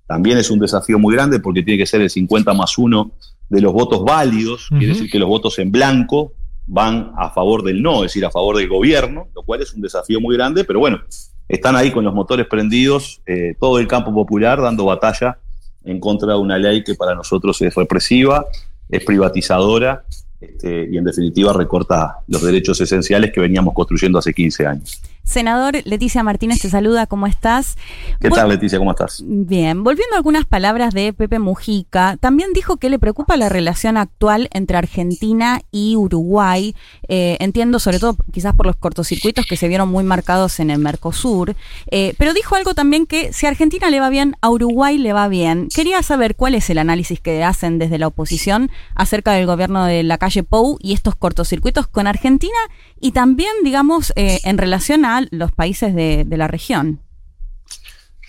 también 0.08 0.38
es 0.38 0.50
un 0.50 0.60
desafío 0.60 0.98
muy 0.98 1.14
grande 1.14 1.40
porque 1.40 1.62
tiene 1.62 1.78
que 1.78 1.86
ser 1.86 2.02
el 2.02 2.10
50 2.10 2.54
más 2.54 2.78
1 2.78 3.12
de 3.50 3.62
los 3.62 3.74
votos 3.74 4.04
válidos, 4.04 4.72
uh 4.72 4.76
-huh. 4.76 4.78
quiere 4.80 4.94
decir 4.94 5.12
que 5.12 5.20
los 5.20 5.28
votos 5.28 5.60
en 5.60 5.72
blanco 5.72 6.34
van 6.68 7.14
a 7.18 7.30
favor 7.32 7.64
del 7.64 7.82
no, 7.82 8.04
es 8.04 8.12
decir, 8.12 8.26
a 8.26 8.32
favor 8.32 8.58
del 8.58 8.68
gobierno, 8.68 9.30
lo 9.34 9.44
cual 9.44 9.62
es 9.62 9.74
un 9.74 9.82
desafío 9.82 10.20
muy 10.20 10.36
grande, 10.36 10.66
pero 10.66 10.80
bueno, 10.80 11.00
están 11.48 11.76
ahí 11.76 11.92
con 11.92 12.04
los 12.04 12.14
motores 12.14 12.46
prendidos, 12.48 13.22
eh, 13.26 13.56
todo 13.60 13.80
el 13.80 13.88
campo 13.88 14.14
popular 14.14 14.62
dando 14.62 14.86
batalla 14.86 15.40
en 15.86 16.00
contra 16.00 16.34
de 16.34 16.40
una 16.40 16.58
ley 16.58 16.84
que 16.84 16.96
para 16.96 17.16
nosotros 17.16 17.62
es 17.62 17.74
represiva, 17.74 18.46
es 18.90 19.04
privatizadora 19.06 20.04
este, 20.40 20.88
y 20.92 20.98
en 20.98 21.04
definitiva 21.04 21.54
recorta 21.54 22.18
los 22.28 22.42
derechos 22.42 22.80
esenciales 22.80 23.32
que 23.32 23.40
veníamos 23.40 23.74
construyendo 23.74 24.20
hace 24.20 24.34
15 24.34 24.68
años. 24.68 25.02
Senador 25.28 25.76
Leticia 25.84 26.24
Martínez 26.24 26.62
te 26.62 26.70
saluda, 26.70 27.06
¿cómo 27.06 27.28
estás? 27.28 27.76
¿Qué 28.22 28.30
tal, 28.30 28.48
Leticia? 28.48 28.80
¿Cómo 28.80 28.92
estás? 28.92 29.22
Bien, 29.26 29.84
volviendo 29.84 30.16
a 30.16 30.18
algunas 30.20 30.46
palabras 30.46 30.94
de 30.94 31.12
Pepe 31.12 31.38
Mujica, 31.38 32.16
también 32.22 32.54
dijo 32.54 32.78
que 32.78 32.90
le 32.90 32.98
preocupa 32.98 33.36
la 33.36 33.50
relación 33.50 33.98
actual 33.98 34.48
entre 34.54 34.78
Argentina 34.78 35.60
y 35.70 35.98
Uruguay. 35.98 36.76
Eh, 37.10 37.36
entiendo, 37.42 37.80
sobre 37.80 38.00
todo 38.00 38.16
quizás 38.32 38.56
por 38.56 38.68
los 38.68 38.78
cortocircuitos 38.78 39.46
que 39.46 39.58
se 39.58 39.68
vieron 39.68 39.90
muy 39.90 40.06
marcados 40.06 40.62
en 40.62 40.70
el 40.70 40.80
Mercosur, 40.80 41.58
eh, 41.92 42.14
pero 42.18 42.34
dijo 42.34 42.56
algo 42.56 42.74
también 42.74 43.06
que 43.06 43.34
si 43.34 43.48
a 43.48 43.50
Argentina 43.50 43.90
le 43.90 44.00
va 44.00 44.10
bien, 44.10 44.38
a 44.40 44.50
Uruguay 44.50 44.98
le 44.98 45.12
va 45.12 45.28
bien. 45.28 45.68
Quería 45.76 46.02
saber 46.04 46.38
cuál 46.38 46.56
es 46.56 46.70
el 46.70 46.78
análisis 46.78 47.20
que 47.20 47.44
hacen 47.44 47.80
desde 47.80 47.98
la 47.98 48.08
oposición 48.08 48.72
acerca 48.96 49.34
del 49.34 49.46
gobierno 49.46 49.84
de 49.84 50.04
la 50.04 50.18
calle 50.28 50.44
Pou 50.44 50.78
y 50.82 50.92
estos 50.92 51.16
cortocircuitos 51.16 51.88
con 51.88 52.06
Argentina 52.06 52.58
y 53.00 53.12
también, 53.12 53.52
digamos, 53.64 54.12
eh, 54.18 54.40
en 54.44 54.58
relación 54.58 55.06
a 55.06 55.26
los 55.32 55.54
países 55.54 55.96
de, 55.96 56.26
la 56.30 56.50
región. 56.50 57.00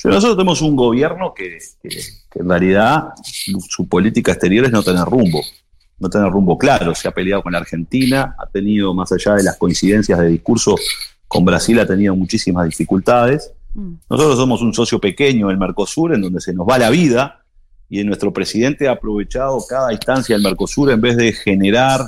nosotros 0.05 0.37
tenemos 0.37 0.63
un 0.63 0.77
gobierno 0.77 1.35
que, 1.35 1.59
en 2.35 2.49
realidad 2.49 3.09
su 3.69 3.89
política 3.89 4.31
exterior 4.31 4.67
es 4.67 4.71
no 4.71 4.85
tener 4.85 5.05
rumbo, 5.05 5.43
no 5.99 6.09
tener 6.09 6.31
rumbo 6.31 6.57
claro. 6.57 6.95
Se 6.95 7.09
ha 7.09 7.11
peleado 7.11 7.43
con 7.43 7.53
la 7.53 7.59
Argentina, 7.59 8.37
ha 8.39 8.47
tenido, 8.47 8.95
más 8.95 9.11
allá 9.11 9.35
de 9.35 9.43
las 9.43 9.57
coincidencias 9.57 10.21
de 10.21 10.29
discurso, 10.29 10.77
con 11.27 11.45
Brasil 11.45 11.81
ha 11.81 11.87
tenido 11.87 12.15
muchísimas 12.15 12.65
dificultades. 12.67 13.53
Mm. 13.75 13.95
Nosotros 14.09 14.39
somos 14.39 14.63
un 14.63 14.73
socio 14.73 15.01
pequeño 15.01 15.49
del 15.49 15.59
Mercosur, 15.59 16.15
en 16.15 16.23
donde 16.23 16.41
se 16.41 16.55
nos 16.55 16.65
va 16.65 16.79
la 16.79 16.91
vida, 16.91 17.38
y 17.89 18.05
nuestro 18.05 18.33
presidente 18.33 18.89
ha 18.89 18.93
aprovechado 18.93 19.59
cada 19.69 19.93
instancia 19.93 20.35
del 20.35 20.43
Mercosur 20.43 20.91
en 20.91 21.01
vez 21.01 21.17
de 21.17 21.33
generar 21.33 22.03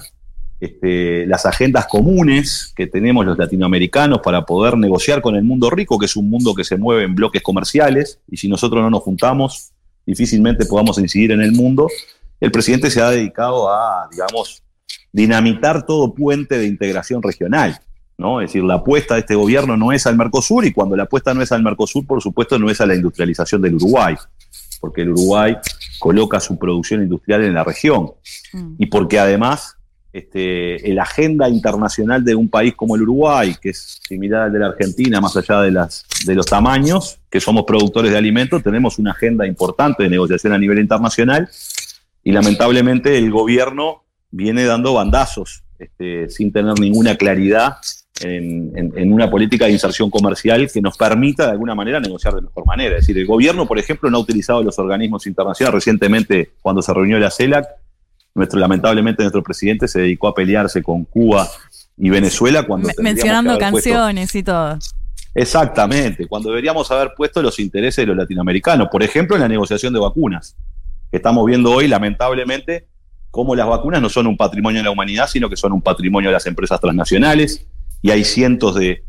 este, 0.60 1.26
las 1.26 1.46
agendas 1.46 1.86
comunes 1.86 2.72
que 2.76 2.86
tenemos 2.86 3.24
los 3.24 3.38
latinoamericanos 3.38 4.20
para 4.20 4.44
poder 4.44 4.76
negociar 4.76 5.22
con 5.22 5.34
el 5.36 5.42
mundo 5.42 5.70
rico, 5.70 5.98
que 5.98 6.04
es 6.04 6.16
un 6.16 6.28
mundo 6.28 6.54
que 6.54 6.64
se 6.64 6.76
mueve 6.76 7.04
en 7.04 7.14
bloques 7.14 7.42
comerciales, 7.42 8.20
y 8.28 8.36
si 8.36 8.48
nosotros 8.48 8.82
no 8.82 8.90
nos 8.90 9.02
juntamos, 9.02 9.72
difícilmente 10.04 10.66
podamos 10.66 10.98
incidir 10.98 11.32
en 11.32 11.40
el 11.40 11.52
mundo. 11.52 11.88
El 12.40 12.50
presidente 12.50 12.90
se 12.90 13.00
ha 13.00 13.10
dedicado 13.10 13.72
a, 13.72 14.06
digamos, 14.10 14.62
dinamitar 15.12 15.86
todo 15.86 16.14
puente 16.14 16.58
de 16.58 16.66
integración 16.66 17.22
regional. 17.22 17.80
¿no? 18.18 18.42
Es 18.42 18.50
decir, 18.50 18.62
la 18.62 18.74
apuesta 18.74 19.14
de 19.14 19.20
este 19.20 19.34
gobierno 19.34 19.78
no 19.78 19.92
es 19.92 20.06
al 20.06 20.18
Mercosur, 20.18 20.66
y 20.66 20.72
cuando 20.72 20.94
la 20.94 21.04
apuesta 21.04 21.32
no 21.32 21.40
es 21.40 21.52
al 21.52 21.62
Mercosur, 21.62 22.06
por 22.06 22.20
supuesto, 22.20 22.58
no 22.58 22.68
es 22.68 22.82
a 22.82 22.86
la 22.86 22.94
industrialización 22.94 23.62
del 23.62 23.76
Uruguay, 23.76 24.14
porque 24.80 25.02
el 25.02 25.10
Uruguay 25.10 25.56
coloca 25.98 26.40
su 26.40 26.58
producción 26.58 27.02
industrial 27.02 27.44
en 27.44 27.54
la 27.54 27.64
región, 27.64 28.12
mm. 28.52 28.74
y 28.78 28.86
porque 28.86 29.18
además 29.18 29.76
este, 30.12 30.92
la 30.92 31.02
agenda 31.02 31.48
internacional 31.48 32.24
de 32.24 32.34
un 32.34 32.48
país 32.48 32.74
como 32.74 32.96
el 32.96 33.02
Uruguay, 33.02 33.54
que 33.60 33.70
es 33.70 34.00
similar 34.08 34.42
al 34.42 34.52
de 34.52 34.58
la 34.58 34.66
Argentina, 34.66 35.20
más 35.20 35.36
allá 35.36 35.60
de, 35.60 35.70
las, 35.70 36.04
de 36.26 36.34
los 36.34 36.46
tamaños, 36.46 37.20
que 37.30 37.40
somos 37.40 37.64
productores 37.64 38.10
de 38.10 38.18
alimentos, 38.18 38.62
tenemos 38.62 38.98
una 38.98 39.12
agenda 39.12 39.46
importante 39.46 40.02
de 40.02 40.08
negociación 40.08 40.52
a 40.52 40.58
nivel 40.58 40.80
internacional 40.80 41.48
y 42.24 42.32
lamentablemente 42.32 43.16
el 43.16 43.30
gobierno 43.30 44.02
viene 44.30 44.64
dando 44.64 44.94
bandazos 44.94 45.62
este, 45.78 46.28
sin 46.28 46.52
tener 46.52 46.78
ninguna 46.78 47.16
claridad 47.16 47.76
en, 48.20 48.92
en, 48.96 49.12
una 49.12 49.30
política 49.30 49.66
de 49.66 49.72
inserción 49.72 50.10
comercial 50.10 50.70
que 50.72 50.80
nos 50.80 50.96
permita 50.96 51.46
de 51.46 51.52
alguna 51.52 51.74
manera 51.74 52.00
negociar 52.00 52.34
de 52.34 52.42
mejor 52.42 52.66
manera. 52.66 52.96
Es 52.96 53.02
decir, 53.02 53.18
el 53.18 53.26
gobierno, 53.26 53.66
por 53.66 53.78
ejemplo, 53.78 54.10
no 54.10 54.18
ha 54.18 54.20
utilizado 54.20 54.62
los 54.62 54.78
organismos 54.78 55.26
internacionales. 55.26 55.74
Recientemente, 55.74 56.50
cuando 56.60 56.82
se 56.82 56.92
reunió 56.92 57.18
la 57.18 57.30
CELAC, 57.30 57.66
nuestro, 58.34 58.58
lamentablemente 58.58 59.22
nuestro 59.22 59.42
presidente 59.42 59.88
se 59.88 60.00
dedicó 60.00 60.28
a 60.28 60.34
pelearse 60.34 60.82
con 60.82 61.04
Cuba 61.04 61.48
y 61.96 62.10
Venezuela 62.10 62.62
cuando... 62.62 62.88
mencionando 62.98 63.58
canciones 63.58 64.34
y 64.34 64.42
todo. 64.42 64.78
Exactamente, 65.34 66.26
cuando 66.26 66.48
deberíamos 66.48 66.90
haber 66.90 67.12
puesto 67.16 67.40
los 67.40 67.60
intereses 67.60 68.02
de 68.02 68.06
los 68.06 68.16
latinoamericanos, 68.16 68.88
por 68.90 69.02
ejemplo 69.02 69.36
en 69.36 69.42
la 69.42 69.48
negociación 69.48 69.92
de 69.92 70.00
vacunas, 70.00 70.56
que 71.10 71.18
estamos 71.18 71.46
viendo 71.46 71.70
hoy 71.70 71.86
lamentablemente 71.86 72.88
cómo 73.30 73.54
las 73.54 73.68
vacunas 73.68 74.02
no 74.02 74.08
son 74.08 74.26
un 74.26 74.36
patrimonio 74.36 74.80
de 74.80 74.84
la 74.84 74.90
humanidad, 74.90 75.28
sino 75.28 75.48
que 75.48 75.56
son 75.56 75.72
un 75.72 75.82
patrimonio 75.82 76.30
de 76.30 76.34
las 76.34 76.46
empresas 76.46 76.80
transnacionales, 76.80 77.64
y 78.02 78.10
hay 78.10 78.24
cientos 78.24 78.74
de, 78.74 79.02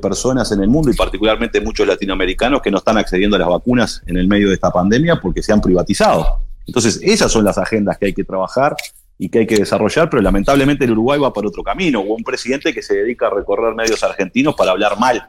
personas 0.00 0.50
en 0.50 0.62
el 0.62 0.68
mundo, 0.68 0.90
y 0.90 0.94
particularmente 0.94 1.60
muchos 1.60 1.86
latinoamericanos, 1.86 2.62
que 2.62 2.70
no 2.70 2.78
están 2.78 2.96
accediendo 2.96 3.36
a 3.36 3.38
las 3.38 3.48
vacunas 3.48 4.02
en 4.06 4.16
el 4.16 4.26
medio 4.26 4.48
de 4.48 4.54
esta 4.54 4.70
pandemia 4.70 5.20
porque 5.20 5.42
se 5.42 5.52
han 5.52 5.60
privatizado. 5.60 6.40
Entonces, 6.66 7.00
esas 7.02 7.30
son 7.30 7.44
las 7.44 7.58
agendas 7.58 7.98
que 7.98 8.06
hay 8.06 8.14
que 8.14 8.24
trabajar 8.24 8.74
y 9.18 9.28
que 9.28 9.40
hay 9.40 9.46
que 9.46 9.56
desarrollar, 9.56 10.10
pero 10.10 10.22
lamentablemente 10.22 10.84
el 10.84 10.92
Uruguay 10.92 11.20
va 11.20 11.32
por 11.32 11.46
otro 11.46 11.62
camino. 11.62 12.00
Hubo 12.00 12.14
un 12.14 12.24
presidente 12.24 12.72
que 12.72 12.82
se 12.82 12.94
dedica 12.94 13.26
a 13.26 13.30
recorrer 13.30 13.74
medios 13.74 14.02
argentinos 14.02 14.54
para 14.54 14.72
hablar 14.72 14.98
mal 14.98 15.28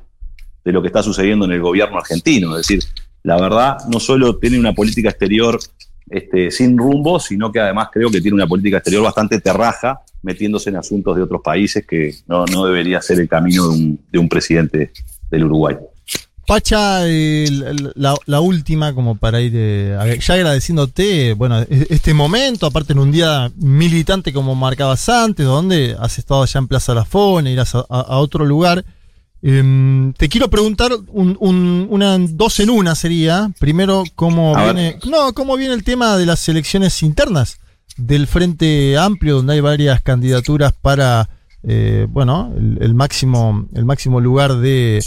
de 0.63 0.71
lo 0.71 0.81
que 0.81 0.87
está 0.87 1.03
sucediendo 1.03 1.45
en 1.45 1.51
el 1.51 1.61
gobierno 1.61 1.97
argentino. 1.97 2.57
Es 2.57 2.67
decir, 2.67 2.83
la 3.23 3.39
verdad, 3.39 3.77
no 3.87 3.99
solo 3.99 4.37
tiene 4.37 4.57
una 4.59 4.73
política 4.73 5.09
exterior 5.09 5.59
este, 6.09 6.51
sin 6.51 6.77
rumbo, 6.77 7.19
sino 7.19 7.51
que 7.51 7.59
además 7.59 7.89
creo 7.91 8.09
que 8.09 8.21
tiene 8.21 8.35
una 8.35 8.47
política 8.47 8.77
exterior 8.77 9.03
bastante 9.03 9.39
terraja, 9.39 10.01
metiéndose 10.25 10.71
en 10.71 10.77
asuntos 10.77 11.15
de 11.15 11.21
otros 11.21 11.41
países 11.41 11.85
que 11.85 12.15
no, 12.27 12.45
debería 12.65 13.01
ser 13.01 13.19
el 13.19 13.29
camino 13.29 13.69
de 13.69 13.69
un, 13.69 13.99
de 14.11 14.19
un 14.19 14.27
presidente 14.27 14.91
del 15.29 15.45
Uruguay. 15.45 15.77
Pacha, 16.47 17.01
la, 17.95 18.39
última, 18.39 18.93
como 18.93 19.15
para 19.15 19.41
ir 19.41 19.53
eh, 19.55 20.19
ya 20.19 20.33
agradeciéndote, 20.35 21.33
bueno, 21.33 21.61
e, 21.61 21.87
este 21.89 22.13
momento, 22.13 22.67
aparte 22.67 22.93
en 22.93 22.99
un 22.99 23.11
día 23.11 23.51
militante 23.55 24.31
como 24.31 24.53
marcabas 24.53 25.09
antes, 25.09 25.45
donde 25.45 25.95
has 25.99 26.19
estado 26.19 26.43
allá 26.43 26.59
en 26.59 26.67
Plaza 26.67 26.93
La 26.93 27.05
Fona, 27.05 27.49
irás 27.49 27.73
a, 27.73 28.17
otro 28.17 28.45
lugar. 28.45 28.85
Em, 29.41 30.13
te 30.13 30.27
quiero 30.29 30.49
preguntar 30.49 30.91
una 31.11 32.17
dos 32.19 32.59
en 32.59 32.69
una 32.69 32.93
sería. 32.95 33.51
Primero, 33.59 34.03
cómo 34.15 34.55
viene, 34.55 34.99
no, 35.09 35.33
cómo 35.33 35.55
viene 35.55 35.73
el 35.73 35.83
tema 35.83 36.15
de 36.17 36.27
las 36.27 36.47
elecciones 36.47 37.01
internas 37.01 37.59
del 37.97 38.27
Frente 38.27 38.97
Amplio, 38.97 39.37
donde 39.37 39.53
hay 39.53 39.61
varias 39.61 40.01
candidaturas 40.01 40.73
para 40.73 41.29
eh, 41.67 42.05
bueno, 42.07 42.53
el, 42.55 42.93
máximo, 42.93 43.67
el 43.73 43.85
máximo 43.85 44.21
lugar 44.21 44.57
de 44.57 45.01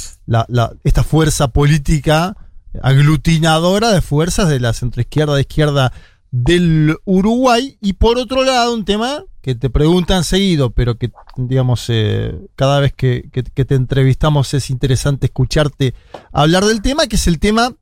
esta 0.82 1.04
fuerza 1.04 1.48
política 1.48 2.36
aglutinadora 2.82 3.92
de 3.92 4.00
fuerzas 4.00 4.48
de 4.48 4.58
la 4.58 4.72
centroizquierda 4.72 5.36
de 5.36 5.42
izquierda 5.42 5.92
del 6.32 6.96
Uruguay. 7.04 7.78
Y 7.80 7.92
por 7.92 8.18
otro 8.18 8.42
lado, 8.42 8.74
un 8.74 8.84
tema 8.84 9.22
que 9.40 9.54
te 9.54 9.70
preguntan 9.70 10.24
seguido, 10.24 10.70
pero 10.70 10.98
que, 10.98 11.12
digamos, 11.36 11.86
eh, 11.90 12.34
cada 12.56 12.80
vez 12.80 12.92
que, 12.92 13.30
que 13.30 13.64
te 13.64 13.74
entrevistamos 13.76 14.52
es 14.52 14.68
interesante 14.70 15.26
escucharte 15.26 15.94
hablar 16.32 16.64
del 16.64 16.82
tema, 16.82 17.06
que 17.06 17.16
es 17.16 17.28
el 17.28 17.38
tema 17.38 17.72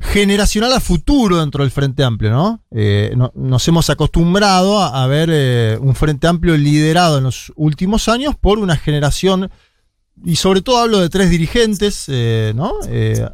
generacional 0.00 0.72
a 0.72 0.80
futuro 0.80 1.38
dentro 1.38 1.62
del 1.62 1.70
Frente 1.70 2.02
Amplio, 2.02 2.30
¿no? 2.30 2.64
Eh, 2.70 3.14
nos 3.34 3.68
hemos 3.68 3.90
acostumbrado 3.90 4.80
a, 4.82 5.06
ver 5.06 5.28
eh, 5.30 5.78
un 5.80 5.94
Frente 5.94 6.26
Amplio 6.26 6.56
liderado 6.56 7.18
en 7.18 7.24
los 7.24 7.52
últimos 7.54 8.08
años 8.08 8.34
por 8.34 8.58
una 8.58 8.76
generación, 8.76 9.50
y 10.24 10.36
sobre 10.36 10.62
todo 10.62 10.78
hablo 10.78 11.00
de 11.00 11.10
tres 11.10 11.30
dirigentes, 11.30 12.06
eh, 12.08 12.52
¿no? 12.56 12.72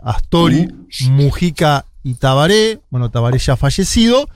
Astori, 0.03 0.69
Mujica 1.11 1.87
y 2.03 2.15
Tabaré, 2.15 2.81
bueno, 2.91 3.11
Tabaré 3.11 3.39
ya 3.39 3.57
fallecido. 3.57 4.29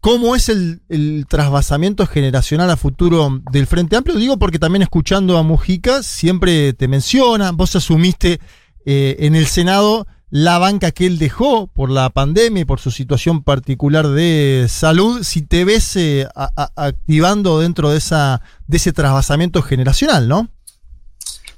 ¿Cómo 0.00 0.34
es 0.34 0.48
el, 0.48 0.80
trasvasamiento 1.28 2.06
generacional 2.06 2.68
a 2.70 2.76
futuro 2.76 3.40
del 3.52 3.66
Frente 3.66 3.96
Amplio? 3.96 4.16
Digo 4.16 4.36
porque 4.36 4.58
también 4.58 4.82
escuchando 4.82 5.38
a 5.38 5.42
Mujica 5.42 6.02
siempre 6.02 6.72
te 6.72 6.88
menciona, 6.88 7.52
vos 7.52 7.76
asumiste 7.76 8.40
en 8.84 9.36
el 9.36 9.46
Senado 9.46 10.06
la 10.32 10.56
banca 10.56 10.92
que 10.92 11.06
él 11.06 11.18
dejó 11.18 11.66
por 11.66 11.90
la 11.90 12.08
pandemia 12.08 12.62
y 12.62 12.64
por 12.64 12.80
su 12.80 12.90
situación 12.90 13.42
particular 13.42 14.08
de 14.08 14.64
salud, 14.66 15.24
si 15.24 15.42
te 15.42 15.66
ves 15.66 15.94
eh, 15.96 16.26
activando 16.74 17.60
dentro 17.60 17.90
de, 17.90 17.98
esa, 17.98 18.40
de 18.66 18.78
ese 18.78 18.94
trasvasamiento 18.94 19.60
generacional, 19.60 20.28
¿no? 20.28 20.48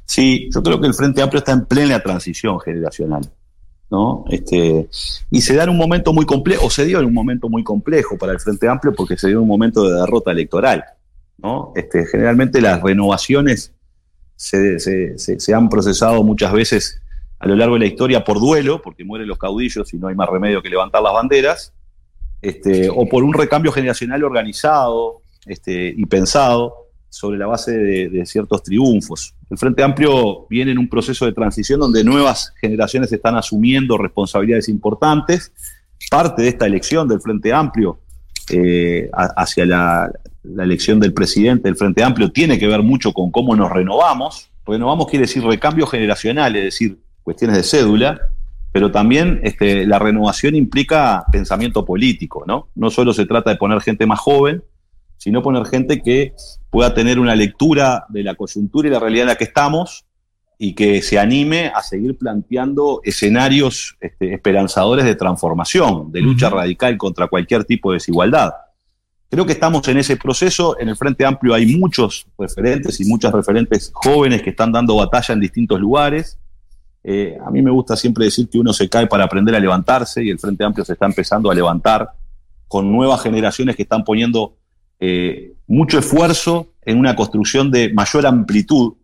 Sí, 0.07 0.49
yo 0.53 0.61
creo 0.65 0.81
que 0.81 0.89
el 0.89 0.95
Frente 0.95 1.23
Amplio 1.23 1.39
está 1.39 1.53
en 1.53 1.67
plena 1.67 2.01
transición 2.01 2.59
generacional. 2.59 3.31
¿no? 3.93 4.25
Este, 4.29 4.89
y 5.31 5.41
se 5.41 5.55
da 5.55 5.63
en 5.63 5.71
un 5.71 5.77
momento 5.77 6.13
muy 6.13 6.27
complejo, 6.27 6.67
o 6.67 6.71
se 6.71 6.85
dio 6.85 6.99
en 6.99 7.07
un 7.07 7.15
momento 7.15 7.49
muy 7.49 7.63
complejo 7.63 8.19
para 8.19 8.33
el 8.33 8.41
Frente 8.41 8.67
Amplio 8.67 8.93
porque 8.93 9.17
se 9.17 9.29
dio 9.29 9.37
en 9.37 9.43
un 9.43 9.49
momento 9.49 9.89
de 9.89 10.01
derrota 10.01 10.33
electoral. 10.33 10.85
¿no? 11.39 11.73
Este, 11.77 12.07
generalmente 12.07 12.61
las 12.61 12.83
renovaciones 12.83 13.73
se, 14.35 14.81
se 14.81 15.55
han 15.55 15.69
procesado 15.69 16.25
muchas 16.25 16.53
veces 16.53 17.01
a 17.45 17.47
lo 17.47 17.57
largo 17.57 17.75
de 17.75 17.81
la 17.81 17.87
historia 17.87 18.25
por 18.25 18.41
duelo, 18.41 18.81
porque 18.81 19.05
mueren 19.05 19.29
los 19.29 19.37
caudillos 19.37 19.93
y 19.93 19.99
no 19.99 20.09
hay 20.09 20.15
más 20.15 20.31
remedio 20.31 20.63
que 20.63 20.71
levantar 20.71 21.03
las 21.03 21.13
banderas, 21.13 21.75
este, 22.41 22.89
o 22.89 23.07
por 23.07 23.23
un 23.23 23.35
recambio 23.35 23.71
generacional 23.71 24.25
organizado 24.25 25.21
este, 25.45 25.93
y 25.95 26.07
pensado 26.07 26.75
sobre 27.11 27.37
la 27.37 27.47
base 27.47 27.77
de, 27.77 28.25
ciertos 28.25 28.63
triunfos. 28.63 29.35
El 29.51 29.59
Frente 29.59 29.83
Amplio 29.83 30.47
viene 30.49 30.73
en 30.73 30.79
un 30.79 30.89
proceso 30.89 31.27
de 31.27 31.33
transición 31.33 31.81
donde 31.81 32.03
nuevas 32.03 32.55
generaciones 32.63 33.13
están 33.13 33.37
asumiendo 33.37 33.99
responsabilidades 33.99 34.71
importantes. 34.71 35.53
Parte 36.11 36.41
de 36.41 36.49
esta 36.49 36.65
elección 36.65 37.07
del 37.07 37.21
Frente 37.21 37.53
Amplio 37.53 37.99
eh, 38.49 39.11
hacia 39.13 39.67
la, 39.67 40.11
la 40.45 40.65
elección 40.65 40.99
del 40.99 41.13
presidente 41.13 41.69
del 41.69 41.77
Frente 41.77 42.03
Amplio 42.03 42.33
tiene 42.33 42.59
que 42.59 42.67
ver 42.67 42.83
mucho 42.83 43.13
con 43.13 43.31
cómo 43.31 43.55
nos 43.55 43.71
renovamos, 43.71 44.49
renovamos 44.67 45.09
quiere 45.09 45.27
decir 45.27 45.45
recambio 45.45 45.87
generacional, 45.87 46.57
es 46.57 46.65
decir, 46.65 47.04
cuestiones 47.25 47.57
de 47.57 47.63
cédula, 47.65 48.21
pero 48.71 48.93
también 48.93 49.41
este, 49.43 49.87
la 49.87 49.99
renovación 49.99 50.55
implica 50.55 51.25
pensamiento 51.33 51.85
político, 51.85 52.45
¿no? 52.47 52.69
No 52.75 52.91
solo 52.91 53.13
se 53.13 53.27
trata 53.27 53.51
de 53.51 53.57
poner 53.57 53.81
gente 53.81 54.07
más 54.07 54.21
joven, 54.21 54.63
sino 55.17 55.43
poner 55.43 55.65
gente 55.67 56.03
que 56.03 56.35
pueda 56.71 56.93
tener 56.93 57.19
una 57.19 57.35
lectura 57.35 58.05
de 58.09 58.23
la 58.23 58.35
coyuntura 58.35 58.89
y 58.89 58.91
la 58.91 59.01
realidad 59.01 59.23
en 59.23 59.29
la 59.29 59.37
que 59.37 59.45
estamos 59.45 60.05
y 60.59 60.75
que 60.75 61.03
se 61.03 61.19
anime 61.19 61.73
a 61.75 61.83
seguir 61.83 62.17
planteando 62.17 63.01
escenarios 63.05 63.97
este, 64.01 64.35
esperanzadores 64.35 65.05
de 65.05 65.15
transformación, 65.15 66.13
de 66.13 66.21
lucha 66.21 66.51
radical 66.51 66.97
contra 66.97 67.27
cualquier 67.29 67.65
tipo 67.65 67.91
de 67.91 67.97
desigualdad. 67.97 68.53
Creo 69.31 69.47
que 69.47 69.53
estamos 69.53 69.87
en 69.89 69.99
ese 69.99 70.17
proceso. 70.17 70.79
En 70.79 70.89
el 70.89 70.97
Frente 70.97 71.25
Amplio 71.25 71.55
hay 71.55 71.67
muchos 71.77 72.27
referentes 72.39 73.01
y 73.01 73.05
muchas 73.05 73.33
referentes 73.33 73.91
jóvenes 73.93 74.43
que 74.43 74.51
están 74.51 74.71
dando 74.71 74.97
batalla 74.97 75.35
en 75.35 75.41
distintos 75.41 75.81
lugares. 75.81 76.39
Eh, 77.07 77.37
a 77.45 77.51
mí 77.51 77.61
me 77.61 77.71
gusta 77.71 77.97
siempre 77.97 78.25
decir 78.25 78.49
que 78.49 78.59
uno 78.59 78.73
se 78.73 78.89
cae 78.89 79.07
para 79.07 79.25
aprender 79.25 79.55
a 79.55 79.61
levantarse 79.61 80.25
y 80.25 80.31
el 80.31 80.39
Frente 80.39 80.65
Amplio 80.65 80.87
se 80.87 80.95
está 80.95 81.05
empezando 81.05 81.51
a 81.51 81.55
levantar 81.55 82.09
con 82.67 82.91
nuevas 82.91 83.23
generaciones 83.23 83.77
que 83.77 83.83
están 83.83 84.05
poniendo 84.05 84.57
eh, 84.99 85.53
mucho 85.67 85.99
esfuerzo 85.99 86.69
en 86.83 86.99
una 86.99 87.15
construcción 87.15 87.71
de 87.71 87.93
mayor 87.93 88.27
amplitud, 88.27 88.95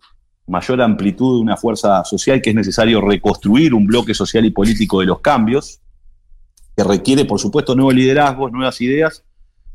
mayor 0.46 0.80
amplitud 0.80 1.36
de 1.36 1.42
una 1.42 1.58
fuerza 1.58 2.02
social 2.04 2.40
que 2.40 2.50
es 2.50 2.56
necesario 2.56 3.02
reconstruir 3.02 3.74
un 3.74 3.86
bloque 3.86 4.14
social 4.14 4.46
y 4.46 4.50
político 4.50 5.00
de 5.00 5.06
los 5.06 5.20
cambios, 5.20 5.80
que 6.74 6.84
requiere, 6.84 7.26
por 7.26 7.38
supuesto, 7.38 7.74
nuevos 7.74 7.94
liderazgos, 7.94 8.50
nuevas 8.50 8.80
ideas, 8.80 9.24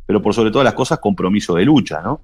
pero 0.08 0.22
por 0.22 0.34
sobre 0.34 0.50
todas 0.50 0.66
las 0.66 0.74
cosas, 0.74 0.98
compromiso 0.98 1.56
de 1.56 1.66
lucha, 1.66 2.02
¿no? 2.02 2.22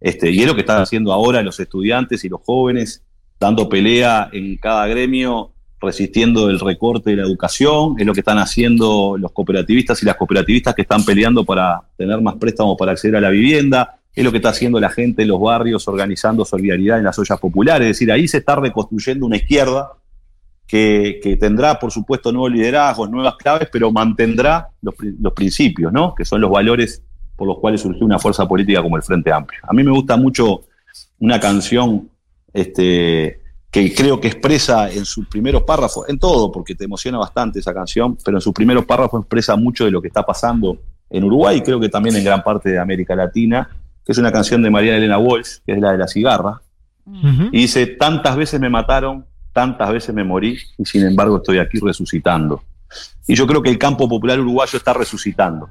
Este, 0.00 0.30
y 0.30 0.40
es 0.40 0.46
lo 0.46 0.54
que 0.54 0.60
están 0.60 0.80
haciendo 0.80 1.12
ahora 1.12 1.42
los 1.42 1.58
estudiantes 1.58 2.24
y 2.24 2.28
los 2.28 2.40
jóvenes, 2.40 3.04
dando 3.40 3.68
pelea 3.68 4.28
en 4.32 4.56
cada 4.58 4.86
gremio, 4.86 5.52
resistiendo 5.80 6.50
el 6.50 6.60
recorte 6.60 7.10
de 7.10 7.16
la 7.16 7.22
educación, 7.22 7.96
es 7.98 8.04
lo 8.04 8.12
que 8.12 8.20
están 8.20 8.36
haciendo 8.36 9.16
los 9.18 9.32
cooperativistas 9.32 10.02
y 10.02 10.06
las 10.06 10.16
cooperativistas 10.16 10.74
que 10.74 10.82
están 10.82 11.02
peleando 11.04 11.42
para 11.42 11.80
tener 11.96 12.20
más 12.20 12.34
préstamos 12.34 12.76
para 12.78 12.92
acceder 12.92 13.16
a 13.16 13.20
la 13.20 13.30
vivienda, 13.30 13.98
es 14.14 14.22
lo 14.22 14.30
que 14.30 14.36
está 14.36 14.50
haciendo 14.50 14.78
la 14.78 14.90
gente 14.90 15.22
en 15.22 15.28
los 15.28 15.40
barrios 15.40 15.88
organizando 15.88 16.44
solidaridad 16.44 16.98
en 16.98 17.04
las 17.04 17.18
ollas 17.18 17.40
populares, 17.40 17.86
es 17.88 17.96
decir, 17.96 18.12
ahí 18.12 18.28
se 18.28 18.38
está 18.38 18.56
reconstruyendo 18.56 19.24
una 19.24 19.36
izquierda 19.36 19.92
que, 20.66 21.18
que 21.22 21.36
tendrá, 21.36 21.78
por 21.78 21.90
supuesto, 21.90 22.30
nuevos 22.30 22.52
liderazgos, 22.52 23.10
nuevas 23.10 23.36
claves, 23.36 23.68
pero 23.72 23.90
mantendrá 23.90 24.68
los, 24.82 24.94
los 25.18 25.32
principios, 25.32 25.90
¿no? 25.92 26.14
que 26.14 26.26
son 26.26 26.42
los 26.42 26.50
valores 26.50 27.02
por 27.36 27.48
los 27.48 27.58
cuales 27.58 27.80
surgió 27.80 28.04
una 28.04 28.18
fuerza 28.18 28.46
política 28.46 28.82
como 28.82 28.98
el 28.98 29.02
Frente 29.02 29.32
Amplio. 29.32 29.60
A 29.66 29.72
mí 29.72 29.82
me 29.82 29.90
gusta 29.90 30.18
mucho 30.18 30.64
una 31.20 31.40
canción 31.40 32.09
este, 32.52 33.40
que 33.70 33.94
creo 33.94 34.20
que 34.20 34.28
expresa 34.28 34.90
en 34.90 35.04
sus 35.04 35.26
primeros 35.26 35.62
párrafos, 35.62 36.08
en 36.08 36.18
todo, 36.18 36.50
porque 36.50 36.74
te 36.74 36.84
emociona 36.84 37.18
bastante 37.18 37.60
esa 37.60 37.72
canción, 37.72 38.16
pero 38.24 38.36
en 38.36 38.40
sus 38.40 38.52
primeros 38.52 38.84
párrafos 38.84 39.20
expresa 39.20 39.56
mucho 39.56 39.84
de 39.84 39.90
lo 39.90 40.02
que 40.02 40.08
está 40.08 40.24
pasando 40.24 40.78
en 41.08 41.24
Uruguay 41.24 41.58
y 41.58 41.60
creo 41.62 41.78
que 41.80 41.88
también 41.88 42.16
en 42.16 42.24
gran 42.24 42.42
parte 42.42 42.70
de 42.70 42.78
América 42.78 43.14
Latina, 43.14 43.68
que 44.04 44.12
es 44.12 44.18
una 44.18 44.32
canción 44.32 44.62
de 44.62 44.70
María 44.70 44.96
Elena 44.96 45.18
Walsh, 45.18 45.58
que 45.64 45.72
es 45.72 45.80
la 45.80 45.92
de 45.92 45.98
la 45.98 46.08
cigarra, 46.08 46.60
y 47.52 47.62
dice, 47.62 47.86
tantas 47.86 48.36
veces 48.36 48.60
me 48.60 48.68
mataron, 48.68 49.24
tantas 49.52 49.90
veces 49.90 50.14
me 50.14 50.22
morí, 50.22 50.58
y 50.78 50.84
sin 50.84 51.04
embargo 51.04 51.38
estoy 51.38 51.58
aquí 51.58 51.78
resucitando. 51.80 52.62
Y 53.26 53.34
yo 53.34 53.46
creo 53.46 53.62
que 53.62 53.70
el 53.70 53.78
campo 53.78 54.08
popular 54.08 54.38
uruguayo 54.38 54.76
está 54.76 54.92
resucitando 54.92 55.68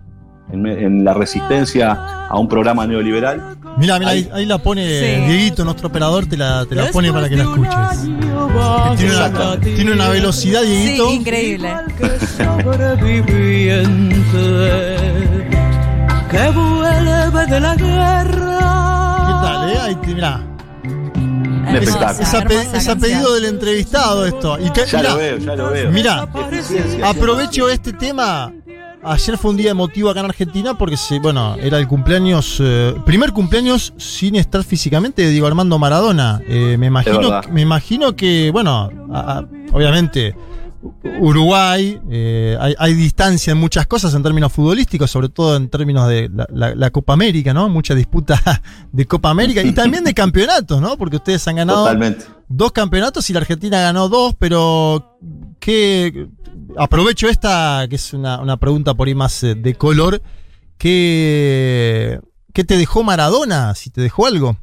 en, 0.51 1.03
la 1.03 1.13
resistencia 1.13 2.27
a 2.29 2.37
un 2.37 2.47
programa 2.47 2.85
neoliberal. 2.87 3.57
Mira, 3.77 3.97
mira, 3.99 4.11
ahí, 4.11 4.45
la 4.45 4.57
pone 4.57 4.85
Dieguito, 5.27 5.63
nuestro 5.63 5.87
operador, 5.87 6.25
te 6.25 6.35
la, 6.35 6.65
te 6.65 6.75
la 6.75 6.91
pone 6.91 7.13
para 7.13 7.29
que 7.29 7.37
la 7.37 7.43
escuches. 7.43 8.01
Tiene 8.97 9.15
una, 9.15 9.59
tiene 9.59 9.91
una 9.93 10.09
velocidad, 10.09 10.61
Dieguito. 10.63 11.07
Sí, 11.09 11.15
increíble. 11.15 11.73
que 16.31 16.49
vuelve 16.51 17.45
de 17.47 17.59
la 17.59 17.75
guerra. 17.75 18.59
¿Qué 19.27 19.33
tal, 19.47 19.69
eh? 19.69 19.79
Ahí 19.81 19.95
te, 19.95 20.07
mirá. 20.13 20.41
Un 20.85 21.67
espectáculo. 21.75 22.23
Es 22.23 22.33
a, 22.33 22.41
pe- 22.41 22.67
es 22.77 22.87
a 22.87 22.95
pedido 22.95 23.33
del 23.35 23.45
entrevistado 23.45 24.25
esto. 24.25 24.57
Y 24.59 24.69
que- 24.71 24.85
Ya 24.85 24.97
mirá, 24.99 25.09
lo 25.11 25.17
veo, 25.17 25.37
ya 25.37 25.55
lo 25.55 25.69
veo. 25.71 25.91
Mirá, 25.91 26.27
Eficiencia. 26.51 27.09
aprovecho 27.09 27.69
este 27.69 27.93
tema. 27.93 28.51
Ayer 29.03 29.37
fue 29.37 29.51
un 29.51 29.57
día 29.57 29.71
emotivo 29.71 30.09
acá 30.09 30.19
en 30.19 30.25
Argentina 30.25 30.77
porque 30.77 30.97
se, 30.97 31.19
bueno, 31.19 31.55
era 31.61 31.77
el 31.77 31.87
cumpleaños, 31.87 32.57
eh, 32.59 32.93
primer 33.05 33.31
cumpleaños 33.31 33.93
sin 33.97 34.35
estar 34.35 34.63
físicamente 34.63 35.21
de 35.21 35.29
Diego 35.31 35.47
Armando 35.47 35.79
Maradona. 35.79 36.41
Eh, 36.47 36.75
me 36.77 36.87
imagino, 36.87 37.19
me 37.51 37.61
imagino 37.61 38.15
que, 38.15 38.49
bueno, 38.51 38.89
a- 39.13 39.19
a- 39.39 39.45
obviamente 39.71 40.35
Uruguay, 41.19 41.99
eh, 42.09 42.57
hay, 42.59 42.73
hay 42.79 42.93
distancia 42.93 43.51
en 43.51 43.57
muchas 43.57 43.85
cosas 43.87 44.13
en 44.13 44.23
términos 44.23 44.51
futbolísticos, 44.53 45.11
sobre 45.11 45.29
todo 45.29 45.57
en 45.57 45.69
términos 45.69 46.07
de 46.07 46.29
la, 46.33 46.47
la- 46.53 46.75
la 46.75 46.89
Copa 46.91 47.13
América, 47.13 47.53
¿no? 47.53 47.67
Mucha 47.69 47.93
disputa 47.95 48.39
de 48.91 49.05
Copa 49.05 49.29
América 49.29 49.61
y 49.61 49.73
también 49.73 50.03
de 50.03 50.13
campeonatos, 50.13 50.79
¿no? 50.81 50.97
Porque 50.97 51.17
ustedes 51.17 51.45
han 51.47 51.57
ganado 51.57 51.79
Totalmente. 51.83 52.25
dos 52.47 52.71
campeonatos 52.71 53.29
y 53.29 53.33
la 53.33 53.39
Argentina 53.39 53.81
ganó 53.81 54.07
dos, 54.09 54.35
pero 54.39 55.17
¿qué? 55.59 56.27
Aprovecho 56.77 57.27
esta, 57.27 57.85
que 57.89 57.95
es 57.95 58.13
una, 58.13 58.39
una 58.39 58.55
pregunta 58.57 58.93
por 58.93 59.07
ahí 59.07 59.15
más 59.15 59.43
eh, 59.43 59.55
de 59.55 59.75
color. 59.75 60.21
¿Qué, 60.77 62.19
¿Qué 62.53 62.63
te 62.63 62.77
dejó 62.77 63.03
Maradona? 63.03 63.75
Si 63.75 63.89
te 63.89 63.99
dejó 64.01 64.25
algo. 64.27 64.55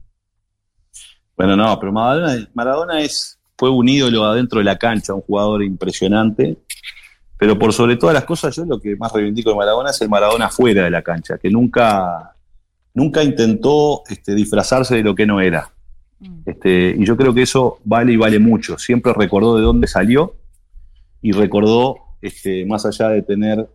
Bueno, 1.37 1.57
no, 1.57 1.79
pero 1.79 1.93
Maradona, 1.93 2.49
Maradona 2.55 3.01
es, 3.03 3.36
fue 3.59 3.71
un 3.71 3.89
ídolo 3.89 4.25
adentro 4.25 4.59
de 4.59 4.65
la 4.65 4.77
cancha, 4.77 5.15
un 5.15 5.23
jugador 5.23 5.63
impresionante. 5.63 6.57
Pero 7.39 7.59
por 7.59 7.73
sobre 7.73 7.97
todas 7.97 8.15
las 8.15 8.25
cosas, 8.25 8.57
yo 8.57 8.65
lo 8.65 8.81
que 8.81 8.97
más 8.97 9.13
reivindico 9.13 9.51
de 9.51 9.57
Maradona 9.57 9.91
es 9.91 10.01
el 10.01 10.09
Maradona 10.09 10.49
fuera 10.49 10.85
de 10.85 10.91
la 10.91 11.03
cancha, 11.03 11.37
que 11.39 11.51
nunca, 11.51 12.35
nunca 12.95 13.23
intentó 13.23 14.03
este, 14.09 14.35
disfrazarse 14.35 14.97
de 14.97 15.03
lo 15.03 15.15
que 15.15 15.27
no 15.27 15.41
era. 15.41 15.71
Este, 16.47 16.97
y 16.99 17.05
yo 17.05 17.15
creo 17.17 17.35
que 17.35 17.43
eso 17.43 17.79
vale 17.85 18.13
y 18.13 18.17
vale 18.17 18.39
mucho. 18.39 18.79
Siempre 18.79 19.13
recordó 19.15 19.57
de 19.57 19.63
dónde 19.63 19.87
salió 19.87 20.35
y 21.21 21.33
recordó, 21.33 21.97
este, 22.23 22.65
más 22.65 22.87
allá 22.87 23.09
de 23.11 23.21
tener 23.21 23.69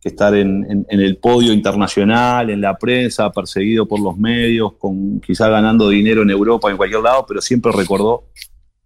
que 0.00 0.08
estar 0.08 0.34
en, 0.34 0.66
en- 0.68 0.86
en 0.88 1.00
el 1.00 1.16
podio 1.18 1.52
internacional, 1.52 2.50
en 2.50 2.60
la 2.60 2.76
prensa, 2.76 3.30
perseguido 3.30 3.86
por 3.86 4.00
los 4.00 4.18
medios, 4.18 4.72
con 4.74 5.20
quizá 5.20 5.48
ganando 5.48 5.88
dinero 5.88 6.22
en 6.22 6.30
Europa, 6.30 6.68
en 6.68 6.76
cualquier 6.76 7.00
lado, 7.00 7.24
pero 7.28 7.40
siempre 7.40 7.70
recordó 7.72 8.24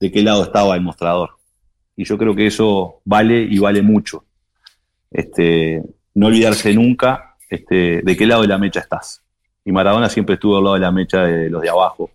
de 0.01 0.13
qué 0.13 0.23
lado 0.23 0.43
estaba 0.43 0.75
el 0.75 0.83
mostrador. 0.83 1.31
Y 1.97 2.05
yo 2.05 2.17
creo 2.17 2.35
que 2.35 2.47
eso 2.47 3.01
vale 3.05 3.43
y 3.43 3.59
vale 3.59 3.83
mucho. 3.83 4.25
Este, 5.11 5.83
no 6.15 6.27
olvidarse 6.27 6.73
nunca 6.75 7.37
este, 7.49 8.03
de 8.03 8.17
qué 8.17 8.27
lado 8.27 8.43
de 8.43 8.49
la 8.49 8.59
mecha 8.59 8.81
estás. 8.81 9.23
Y 9.65 9.73
Maradona 9.73 10.09
siempre 10.09 10.35
estuvo 10.35 10.57
al 10.57 10.65
lado 10.65 10.75
de 10.75 10.81
la 10.81 10.93
mecha 10.93 11.23
de 11.23 11.51
los 11.51 11.63
de 11.63 11.69
abajo, 11.69 12.11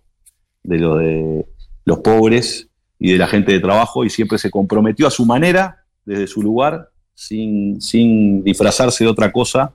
de 0.62 0.78
los 0.78 0.98
de 0.98 1.46
los 1.84 1.98
pobres 1.98 2.68
y 2.98 3.12
de 3.12 3.18
la 3.18 3.26
gente 3.26 3.52
de 3.52 3.60
trabajo, 3.60 4.04
y 4.04 4.10
siempre 4.10 4.38
se 4.38 4.50
comprometió 4.50 5.06
a 5.06 5.10
su 5.10 5.26
manera, 5.26 5.84
desde 6.04 6.26
su 6.26 6.42
lugar, 6.42 6.90
sin, 7.14 7.80
sin 7.80 8.42
disfrazarse 8.42 9.04
de 9.04 9.10
otra 9.10 9.30
cosa, 9.30 9.74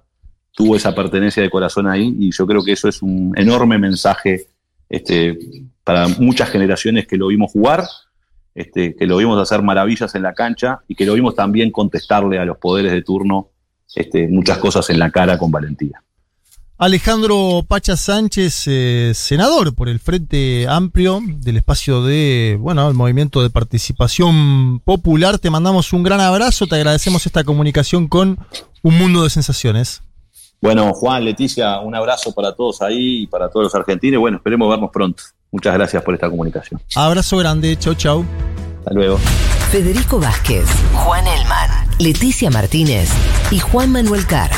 tuvo 0.52 0.76
esa 0.76 0.96
pertenencia 0.96 1.44
de 1.44 1.50
corazón 1.50 1.88
ahí, 1.88 2.16
y 2.20 2.32
yo 2.32 2.48
creo 2.48 2.64
que 2.64 2.72
eso 2.72 2.88
es 2.88 3.02
un 3.02 3.34
enorme 3.38 3.78
mensaje 3.78 4.48
este, 4.90 5.38
para 5.90 6.08
muchas 6.08 6.52
generaciones 6.52 7.08
que 7.08 7.18
lo 7.18 7.26
vimos 7.30 7.52
jugar, 7.52 7.84
este, 8.54 8.96
que 8.96 9.08
lo 9.08 9.18
vimos 9.18 9.42
hacer 9.42 9.64
maravillas 9.64 10.14
en 10.14 10.22
la 10.22 10.36
cancha 10.36 10.82
y 10.88 10.94
que 10.94 11.04
lo 11.04 11.16
vimos 11.16 11.34
también 11.34 11.72
contestarle 11.72 12.38
a 12.38 12.46
los 12.46 12.60
poderes 12.60 12.92
de 12.92 13.02
turno 13.02 13.50
este, 13.96 14.28
muchas 14.28 14.60
cosas 14.60 14.88
en 14.92 15.00
la 15.00 15.10
cara 15.10 15.40
con 15.40 15.50
valentía. 15.50 16.04
Alejandro 16.78 17.66
Pacha 17.68 17.98
Sánchez, 17.98 18.66
eh, 18.68 19.14
senador 19.16 19.74
por 19.74 19.90
el 19.90 20.00
Frente 20.00 20.68
Amplio 20.70 21.22
del 21.26 21.58
espacio 21.58 22.04
de, 22.04 22.56
bueno, 22.60 22.88
el 22.88 22.94
movimiento 22.94 23.42
de 23.42 23.50
participación 23.50 24.82
popular. 24.82 25.40
Te 25.40 25.50
mandamos 25.50 25.92
un 25.92 26.04
gran 26.04 26.22
abrazo, 26.22 26.68
te 26.68 26.76
agradecemos 26.76 27.26
esta 27.26 27.44
comunicación 27.44 28.08
con 28.08 28.38
Un 28.84 28.96
Mundo 28.96 29.24
de 29.24 29.32
Sensaciones. 29.32 30.04
Bueno, 30.62 30.94
Juan, 30.94 31.26
Leticia, 31.26 31.80
un 31.80 31.96
abrazo 31.96 32.32
para 32.32 32.54
todos 32.54 32.80
ahí 32.84 33.24
y 33.24 33.28
para 33.28 33.50
todos 33.50 33.64
los 33.64 33.74
argentinos. 33.74 34.20
Bueno, 34.20 34.38
esperemos 34.38 34.70
vernos 34.70 34.92
pronto. 34.94 35.24
Muchas 35.52 35.74
gracias 35.74 36.04
por 36.04 36.14
esta 36.14 36.30
comunicación. 36.30 36.82
Abrazo 36.96 37.38
grande, 37.38 37.78
chau 37.78 37.96
chau. 37.96 38.26
Hasta 38.80 38.94
luego. 38.94 39.18
Federico 39.72 40.20
Vázquez, 40.20 40.66
Juan 40.94 41.28
Elman, 41.28 41.70
Leticia 42.00 42.50
Martínez 42.50 43.10
y 43.52 43.60
Juan 43.60 43.92
Manuel 43.92 44.26
Carr. 44.26 44.52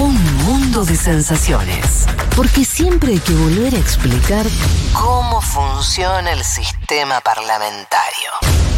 Un 0.00 0.14
mundo 0.44 0.84
de 0.84 0.96
sensaciones. 0.96 2.06
Porque 2.36 2.64
siempre 2.64 3.12
hay 3.12 3.18
que 3.18 3.34
volver 3.34 3.74
a 3.74 3.78
explicar 3.78 4.46
cómo 4.92 5.40
funciona 5.40 6.32
el 6.32 6.44
sistema 6.44 7.20
parlamentario. 7.20 8.77